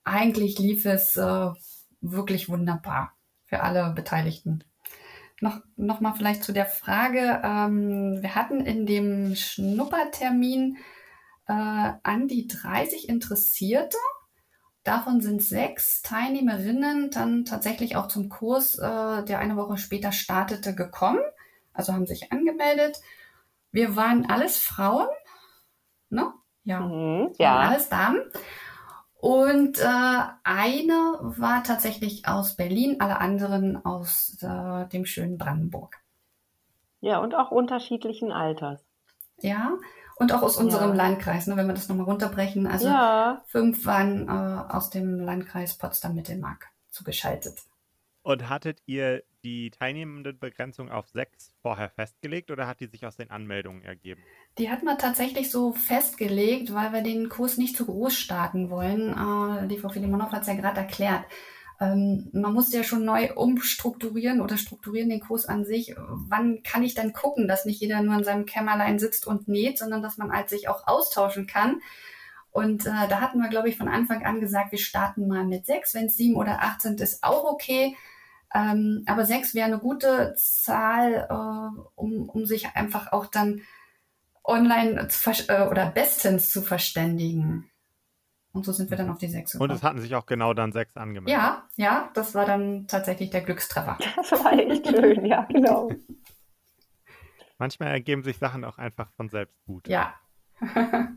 eigentlich 0.03 0.59
lief 0.59 0.87
es 0.87 1.17
äh, 1.17 1.51
wirklich 2.01 2.49
wunderbar 2.49 3.13
für 3.45 3.61
alle 3.61 3.93
Beteiligten. 3.95 4.65
Noch, 5.41 5.61
noch 5.77 6.01
mal 6.01 6.15
vielleicht 6.15 6.43
zu 6.43 6.53
der 6.53 6.67
Frage, 6.67 7.43
ähm, 7.45 8.23
wir 8.23 8.35
hatten 8.35 8.61
in 8.61 8.87
dem 8.87 9.35
Schnuppertermin 9.35 10.79
äh, 11.47 11.93
an 12.03 12.29
die 12.29 12.47
30 12.47 13.09
Interessierte. 13.09 13.97
Davon 14.83 15.21
sind 15.21 15.43
sechs 15.43 16.03
Teilnehmerinnen 16.03 17.11
dann 17.11 17.45
tatsächlich 17.45 17.97
auch 17.97 18.09
zum 18.09 18.29
Kurs, 18.29 18.79
äh, 18.79 19.25
der 19.25 19.39
eine 19.39 19.57
Woche 19.57 19.79
später 19.79 20.13
startete, 20.13 20.75
gekommen. 20.75 21.21
Also 21.73 21.93
haben 21.93 22.07
sich 22.07 22.33
angemeldet. 22.33 23.01
Wir 23.73 23.97
waren 23.97 24.29
alles 24.31 24.59
Frauen, 24.59 25.09
ne? 26.11 26.33
Ja, 26.65 26.81
mhm, 26.81 27.33
ja. 27.39 27.59
alles 27.59 27.89
Damen. 27.89 28.21
Und 29.17 29.79
äh, 29.79 30.21
eine 30.45 31.19
war 31.23 31.65
tatsächlich 31.65 32.29
aus 32.29 32.57
Berlin, 32.57 32.97
alle 33.01 33.19
anderen 33.21 33.85
aus 33.85 34.37
äh, 34.43 34.87
dem 34.89 35.07
schönen 35.07 35.39
Brandenburg. 35.39 35.97
Ja, 37.01 37.19
und 37.21 37.35
auch 37.35 37.51
unterschiedlichen 37.51 38.33
Alters. 38.33 38.85
Ja, 39.41 39.73
und 40.17 40.33
auch 40.33 40.43
aus 40.43 40.57
unserem 40.57 40.91
ja. 40.91 40.97
Landkreis, 40.97 41.47
ne, 41.47 41.57
wenn 41.57 41.67
wir 41.67 41.75
das 41.75 41.89
nochmal 41.89 42.07
runterbrechen. 42.07 42.67
Also 42.67 42.87
ja. 42.87 43.43
fünf 43.47 43.85
waren 43.87 44.29
äh, 44.29 44.73
aus 44.73 44.91
dem 44.91 45.19
Landkreis 45.21 45.77
Potsdam-Mittelmark 45.77 46.69
zugeschaltet. 46.91 47.59
Und 48.23 48.49
hattet 48.49 48.81
ihr 48.87 49.23
die 49.43 49.71
Teilnehmendenbegrenzung 49.71 50.91
auf 50.91 51.09
sechs 51.09 51.53
vorher 51.61 51.91
festgelegt 51.91 52.51
oder 52.51 52.67
hat 52.67 52.81
die 52.81 52.87
sich 52.87 53.05
aus 53.05 53.17
den 53.17 53.31
Anmeldungen 53.31 53.83
ergeben? 53.83 54.23
Die 54.57 54.71
hat 54.71 54.83
man 54.83 54.97
tatsächlich 54.97 55.51
so 55.51 55.75
festgelegt, 55.75 56.73
weil 56.73 56.93
wir 56.93 57.03
den 57.03 57.29
Kurs 57.29 57.59
nicht 57.59 57.77
zu 57.77 57.85
groß 57.85 58.15
starten 58.15 58.71
wollen. 58.71 59.11
Äh, 59.11 59.69
die 59.69 59.77
Frau 59.77 59.91
Filimonov 59.91 60.33
hat 60.33 60.43
es 60.43 60.49
ja 60.49 60.55
gerade 60.55 60.81
erklärt 60.81 61.25
ähm, 61.81 62.29
man 62.33 62.53
muss 62.53 62.73
ja 62.73 62.85
schon 62.85 63.05
neu 63.05 63.33
umstrukturieren 63.35 64.41
oder 64.41 64.57
strukturieren 64.57 65.09
den 65.09 65.21
Kurs 65.21 65.47
an 65.47 65.65
sich. 65.65 65.95
Wann 65.99 66.63
kann 66.63 66.83
ich 66.83 66.95
dann 66.95 67.13
gucken, 67.13 67.49
dass 67.49 67.65
nicht 67.65 67.81
jeder 67.81 68.03
nur 68.03 68.17
in 68.17 68.25
seinem 68.25 68.47
Kämmerlein 68.47 68.99
sitzt 68.99 69.27
und 69.27 69.49
näht, 69.49 69.79
sondern 69.79 70.03
dass 70.03 70.17
man 70.17 70.33
halt 70.33 70.49
sich 70.49 70.69
auch 70.69 70.87
austauschen 70.87 71.47
kann? 71.47 71.81
Und 72.51 72.87
äh, 72.87 73.09
da 73.09 73.21
hatten 73.21 73.41
wir, 73.41 73.49
glaube 73.49 73.69
ich, 73.69 73.77
von 73.77 73.89
Anfang 73.89 74.25
an 74.25 74.41
gesagt, 74.41 74.71
wir 74.71 74.79
starten 74.79 75.27
mal 75.27 75.45
mit 75.45 75.67
sechs. 75.67 75.93
Wenn 75.93 76.07
es 76.07 76.17
sieben 76.17 76.37
oder 76.37 76.63
acht 76.63 76.83
sind, 76.83 77.01
ist 77.01 77.25
auch 77.25 77.45
okay. 77.45 77.97
Ähm, 78.55 79.03
aber 79.07 79.25
sechs 79.25 79.55
wäre 79.55 79.67
eine 79.67 79.81
gute 79.81 80.35
Zahl, 80.37 81.27
äh, 81.29 81.81
um, 81.97 82.29
um 82.29 82.47
sich 82.47 82.69
einfach 82.77 83.11
auch 83.11 83.27
dann 83.27 83.63
online 84.45 85.09
zu 85.09 85.31
äh, 85.49 85.67
oder 85.69 85.87
bestens 85.87 86.53
zu 86.53 86.63
verständigen. 86.63 87.69
Und 88.55 88.65
so 88.65 88.71
sind 88.71 88.89
wir 88.89 88.97
dann 88.97 89.11
auf 89.11 89.19
die 89.19 89.27
sechs 89.27 89.51
gekommen. 89.51 89.69
Und 89.69 89.77
es 89.77 89.83
hatten 89.83 90.01
sich 90.01 90.15
auch 90.15 90.27
genau 90.27 90.55
dann 90.55 90.71
sechs 90.71 90.97
angemeldet. 90.97 91.37
Ja, 91.37 91.69
ja, 91.75 92.09
das 92.15 92.37
war 92.37 92.47
dann 92.47 92.87
tatsächlich 92.87 93.31
der 93.31 93.43
Glückstreffer. 93.43 93.99
Das 94.17 94.31
war 94.31 94.53
echt 94.53 94.87
schön, 94.87 95.27
ja, 95.27 95.43
genau. 95.51 95.91
Manchmal 97.59 97.89
ergeben 97.89 98.23
sich 98.23 98.39
Sachen 98.39 98.65
auch 98.65 98.79
einfach 98.79 99.11
von 99.13 99.29
selbst 99.29 99.61
gut. 99.65 99.89
Ja. 99.89 100.15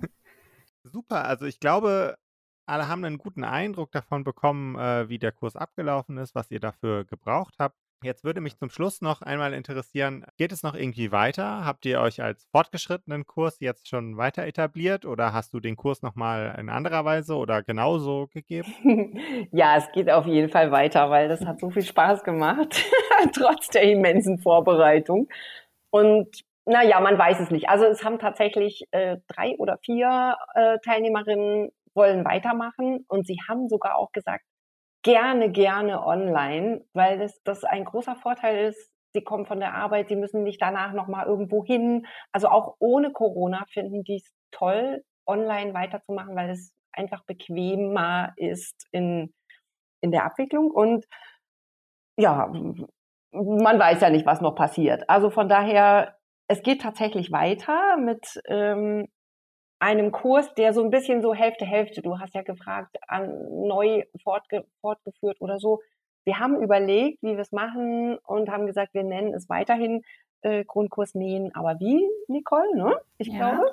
Super, 0.83 1.25
also 1.25 1.45
ich 1.45 1.59
glaube, 1.59 2.17
alle 2.65 2.87
haben 2.87 3.05
einen 3.05 3.19
guten 3.19 3.43
Eindruck 3.43 3.91
davon 3.91 4.23
bekommen, 4.23 4.75
äh, 4.75 5.07
wie 5.07 5.19
der 5.19 5.31
Kurs 5.31 5.55
abgelaufen 5.55 6.17
ist, 6.17 6.33
was 6.33 6.49
ihr 6.49 6.59
dafür 6.59 7.05
gebraucht 7.05 7.53
habt. 7.59 7.77
Jetzt 8.03 8.23
würde 8.23 8.41
mich 8.41 8.57
zum 8.57 8.69
Schluss 8.69 9.01
noch 9.01 9.23
einmal 9.23 9.53
interessieren, 9.53 10.23
geht 10.37 10.51
es 10.51 10.61
noch 10.61 10.75
irgendwie 10.75 11.11
weiter? 11.11 11.65
Habt 11.65 11.83
ihr 11.87 11.99
euch 11.99 12.21
als 12.21 12.45
fortgeschrittenen 12.51 13.25
Kurs 13.25 13.59
jetzt 13.59 13.87
schon 13.87 14.17
weiter 14.17 14.45
etabliert 14.45 15.03
oder 15.05 15.33
hast 15.33 15.51
du 15.53 15.59
den 15.59 15.75
Kurs 15.75 16.03
nochmal 16.03 16.55
in 16.59 16.69
anderer 16.69 17.05
Weise 17.05 17.35
oder 17.35 17.63
genauso 17.63 18.27
gegeben? 18.27 18.67
Ja, 19.51 19.77
es 19.77 19.91
geht 19.93 20.09
auf 20.09 20.25
jeden 20.25 20.49
Fall 20.49 20.71
weiter, 20.71 21.09
weil 21.09 21.27
das 21.27 21.43
hat 21.45 21.59
so 21.59 21.69
viel 21.69 21.83
Spaß 21.83 22.23
gemacht, 22.23 22.83
trotz 23.33 23.69
der 23.69 23.83
immensen 23.83 24.39
Vorbereitung. 24.39 25.27
Und 25.89 26.43
naja, 26.65 26.99
man 26.99 27.17
weiß 27.17 27.39
es 27.39 27.49
nicht. 27.49 27.69
Also 27.69 27.85
es 27.85 28.03
haben 28.03 28.19
tatsächlich 28.19 28.83
äh, 28.91 29.17
drei 29.27 29.55
oder 29.57 29.77
vier 29.83 30.37
äh, 30.53 30.77
Teilnehmerinnen 30.83 31.71
wollen 31.95 32.25
weitermachen 32.25 33.05
und 33.07 33.25
sie 33.25 33.37
haben 33.49 33.69
sogar 33.69 33.95
auch 33.95 34.11
gesagt, 34.11 34.43
gerne, 35.07 35.49
gerne 35.49 36.05
online, 36.05 36.83
weil 36.91 37.17
das, 37.17 37.41
das 37.43 37.63
ein 37.63 37.85
großer 37.85 38.17
Vorteil 38.17 38.67
ist. 38.67 38.91
Sie 39.13 39.23
kommen 39.23 39.45
von 39.45 39.61
der 39.61 39.73
Arbeit, 39.73 40.09
sie 40.09 40.17
müssen 40.17 40.43
nicht 40.43 40.61
danach 40.61 40.91
nochmal 40.91 41.27
irgendwo 41.27 41.63
hin. 41.63 42.05
Also 42.33 42.49
auch 42.49 42.75
ohne 42.79 43.13
Corona 43.13 43.63
finden 43.69 44.03
die 44.03 44.17
es 44.17 44.33
toll, 44.51 45.05
online 45.25 45.73
weiterzumachen, 45.73 46.35
weil 46.35 46.49
es 46.49 46.73
einfach 46.91 47.23
bequemer 47.23 48.33
ist 48.35 48.85
in, 48.91 49.33
in 50.01 50.11
der 50.11 50.25
Abwicklung. 50.25 50.71
Und 50.71 51.05
ja, 52.17 52.51
man 53.31 53.79
weiß 53.79 54.01
ja 54.01 54.09
nicht, 54.09 54.25
was 54.25 54.41
noch 54.41 54.55
passiert. 54.55 55.09
Also 55.09 55.29
von 55.29 55.47
daher, 55.47 56.17
es 56.49 56.63
geht 56.63 56.81
tatsächlich 56.81 57.31
weiter 57.31 57.95
mit 57.95 58.41
ähm, 58.49 59.07
einem 59.79 60.11
Kurs, 60.11 60.53
der 60.55 60.73
so 60.73 60.83
ein 60.83 60.89
bisschen 60.89 61.21
so 61.21 61.33
Hälfte, 61.33 61.65
Hälfte, 61.65 62.01
du 62.01 62.19
hast 62.19 62.33
ja 62.33 62.41
gefragt, 62.41 62.97
an, 63.07 63.67
neu 63.67 64.03
fortge 64.23 64.65
fortgeführt 64.81 65.39
oder 65.39 65.59
so. 65.59 65.81
Wir 66.25 66.39
haben 66.39 66.61
überlegt, 66.61 67.21
wie 67.21 67.33
wir 67.33 67.39
es 67.39 67.51
machen 67.51 68.17
und 68.25 68.49
haben 68.49 68.65
gesagt, 68.65 68.93
wir 68.93 69.03
nennen 69.03 69.33
es 69.33 69.49
weiterhin 69.49 70.03
äh, 70.41 70.65
Grundkurs 70.65 71.15
nähen, 71.15 71.53
aber 71.55 71.79
wie, 71.79 72.05
Nicole, 72.27 72.75
ne? 72.75 72.97
Ich 73.17 73.27
ja. 73.27 73.37
glaube. 73.37 73.71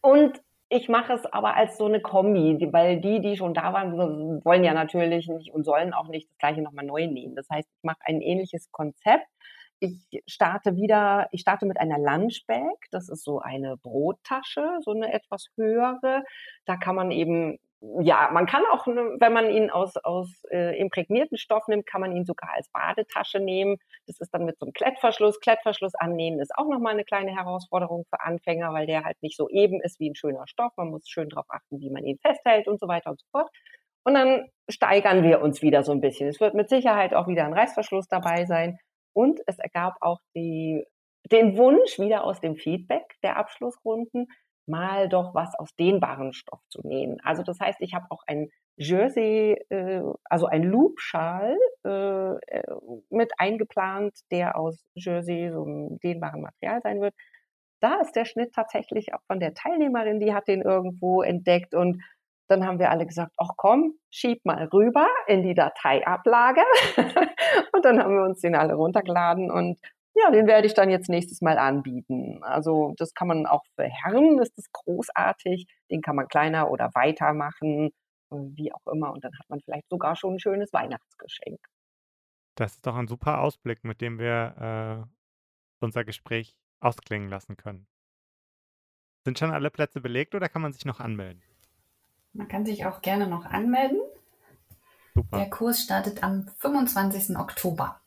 Und 0.00 0.40
ich 0.68 0.88
mache 0.88 1.12
es 1.14 1.24
aber 1.26 1.54
als 1.54 1.76
so 1.76 1.86
eine 1.86 2.00
Kombi, 2.00 2.68
weil 2.72 3.00
die, 3.00 3.20
die 3.20 3.36
schon 3.36 3.54
da 3.54 3.72
waren, 3.72 4.44
wollen 4.44 4.64
ja 4.64 4.74
natürlich 4.74 5.28
nicht 5.28 5.52
und 5.52 5.64
sollen 5.64 5.92
auch 5.92 6.08
nicht 6.08 6.28
das 6.30 6.38
gleiche 6.38 6.62
nochmal 6.62 6.84
neu 6.84 7.06
nähen. 7.06 7.34
Das 7.34 7.48
heißt, 7.48 7.68
ich 7.68 7.84
mache 7.84 8.00
ein 8.00 8.20
ähnliches 8.20 8.70
Konzept. 8.72 9.26
Ich 9.84 10.22
starte 10.26 10.76
wieder, 10.76 11.28
ich 11.30 11.42
starte 11.42 11.66
mit 11.66 11.78
einer 11.78 11.98
Lunchbag. 11.98 12.86
Das 12.90 13.10
ist 13.10 13.22
so 13.22 13.40
eine 13.40 13.76
Brottasche, 13.76 14.78
so 14.80 14.92
eine 14.92 15.12
etwas 15.12 15.48
höhere. 15.56 16.24
Da 16.64 16.76
kann 16.76 16.94
man 16.94 17.10
eben 17.10 17.58
ja, 18.00 18.30
man 18.32 18.46
kann 18.46 18.62
auch, 18.72 18.86
ne, 18.86 19.16
wenn 19.20 19.32
man 19.32 19.50
ihn 19.50 19.70
aus, 19.70 19.96
aus 19.98 20.44
äh, 20.50 20.78
imprägnierten 20.78 21.36
Stoff 21.36 21.68
nimmt, 21.68 21.86
kann 21.86 22.00
man 22.00 22.16
ihn 22.16 22.24
sogar 22.24 22.50
als 22.54 22.68
Badetasche 22.68 23.40
nehmen. 23.40 23.76
Das 24.06 24.20
ist 24.20 24.32
dann 24.32 24.44
mit 24.44 24.58
so 24.58 24.66
einem 24.66 24.72
Klettverschluss. 24.72 25.40
Klettverschluss 25.40 25.94
annehmen 25.94 26.40
ist 26.40 26.56
auch 26.56 26.68
nochmal 26.68 26.94
eine 26.94 27.04
kleine 27.04 27.36
Herausforderung 27.36 28.06
für 28.08 28.20
Anfänger, 28.20 28.72
weil 28.72 28.86
der 28.86 29.04
halt 29.04 29.22
nicht 29.22 29.36
so 29.36 29.48
eben 29.48 29.80
ist 29.82 30.00
wie 30.00 30.10
ein 30.10 30.14
schöner 30.14 30.46
Stoff. 30.46 30.72
Man 30.76 30.88
muss 30.88 31.08
schön 31.08 31.28
darauf 31.28 31.46
achten, 31.48 31.80
wie 31.80 31.90
man 31.90 32.04
ihn 32.04 32.18
festhält 32.18 32.68
und 32.68 32.80
so 32.80 32.88
weiter 32.88 33.10
und 33.10 33.20
so 33.20 33.26
fort. 33.30 33.50
Und 34.04 34.14
dann 34.14 34.48
steigern 34.68 35.22
wir 35.22 35.42
uns 35.42 35.62
wieder 35.62 35.82
so 35.82 35.92
ein 35.92 36.00
bisschen. 36.00 36.28
Es 36.28 36.40
wird 36.40 36.54
mit 36.54 36.68
Sicherheit 36.68 37.14
auch 37.14 37.28
wieder 37.28 37.44
ein 37.44 37.52
Reißverschluss 37.52 38.08
dabei 38.08 38.46
sein. 38.46 38.78
Und 39.14 39.40
es 39.46 39.58
ergab 39.58 39.96
auch 40.00 40.20
die, 40.34 40.84
den 41.30 41.56
Wunsch 41.56 41.98
wieder 41.98 42.24
aus 42.24 42.40
dem 42.40 42.56
Feedback 42.56 43.16
der 43.22 43.36
Abschlussrunden, 43.36 44.28
mal 44.66 45.08
doch 45.08 45.34
was 45.34 45.54
aus 45.58 45.74
dehnbarem 45.76 46.32
Stoff 46.32 46.60
zu 46.68 46.86
nähen. 46.86 47.18
Also 47.22 47.42
das 47.42 47.60
heißt, 47.60 47.80
ich 47.80 47.94
habe 47.94 48.06
auch 48.10 48.22
ein 48.26 48.50
Jersey, 48.76 49.56
äh, 49.68 50.02
also 50.24 50.46
ein 50.46 50.64
Loopschal 50.64 51.56
äh, 51.84 52.34
äh, 52.34 52.62
mit 53.10 53.32
eingeplant, 53.38 54.18
der 54.30 54.58
aus 54.58 54.84
Jersey, 54.94 55.50
so 55.52 55.64
einem 55.64 55.98
dehnbaren 56.00 56.42
Material 56.42 56.80
sein 56.82 57.00
wird. 57.00 57.14
Da 57.80 58.00
ist 58.00 58.16
der 58.16 58.24
Schnitt 58.24 58.54
tatsächlich 58.54 59.14
auch 59.14 59.22
von 59.26 59.40
der 59.40 59.54
Teilnehmerin, 59.54 60.18
die 60.18 60.34
hat 60.34 60.48
den 60.48 60.62
irgendwo 60.62 61.22
entdeckt 61.22 61.74
und 61.74 62.02
dann 62.48 62.66
haben 62.66 62.78
wir 62.78 62.90
alle 62.90 63.06
gesagt, 63.06 63.32
ach 63.38 63.50
komm, 63.56 63.94
schieb 64.10 64.44
mal 64.44 64.64
rüber 64.72 65.06
in 65.26 65.42
die 65.42 65.54
Dateiablage. 65.54 66.62
und 67.72 67.84
dann 67.84 67.98
haben 68.00 68.14
wir 68.14 68.24
uns 68.24 68.40
den 68.40 68.54
alle 68.54 68.74
runtergeladen 68.74 69.50
und 69.50 69.78
ja, 70.16 70.30
den 70.30 70.46
werde 70.46 70.66
ich 70.66 70.74
dann 70.74 70.90
jetzt 70.90 71.08
nächstes 71.08 71.40
Mal 71.40 71.58
anbieten. 71.58 72.38
Also 72.42 72.94
das 72.98 73.14
kann 73.14 73.26
man 73.26 73.46
auch 73.46 73.64
für 73.74 73.84
Herren, 73.84 74.38
ist 74.38 74.56
das 74.56 74.70
großartig. 74.72 75.66
Den 75.90 76.02
kann 76.02 76.14
man 76.14 76.28
kleiner 76.28 76.70
oder 76.70 76.90
weiter 76.94 77.32
machen, 77.32 77.90
wie 78.30 78.72
auch 78.72 78.86
immer. 78.92 79.12
Und 79.12 79.24
dann 79.24 79.32
hat 79.36 79.48
man 79.48 79.60
vielleicht 79.60 79.88
sogar 79.88 80.14
schon 80.14 80.34
ein 80.34 80.38
schönes 80.38 80.72
Weihnachtsgeschenk. 80.72 81.58
Das 82.54 82.74
ist 82.74 82.86
doch 82.86 82.94
ein 82.94 83.08
super 83.08 83.40
Ausblick, 83.40 83.82
mit 83.82 84.00
dem 84.00 84.20
wir 84.20 85.02
äh, 85.02 85.84
unser 85.84 86.04
Gespräch 86.04 86.56
ausklingen 86.80 87.28
lassen 87.28 87.56
können. 87.56 87.88
Sind 89.24 89.38
schon 89.38 89.50
alle 89.50 89.70
Plätze 89.70 90.00
belegt 90.00 90.36
oder 90.36 90.48
kann 90.48 90.62
man 90.62 90.72
sich 90.72 90.84
noch 90.84 91.00
anmelden? 91.00 91.42
Man 92.34 92.48
kann 92.48 92.66
sich 92.66 92.84
auch 92.84 93.00
gerne 93.00 93.28
noch 93.28 93.46
anmelden. 93.46 94.00
Super. 95.14 95.38
Der 95.38 95.50
Kurs 95.50 95.80
startet 95.80 96.22
am 96.24 96.48
25. 96.58 97.36
Oktober. 97.36 98.00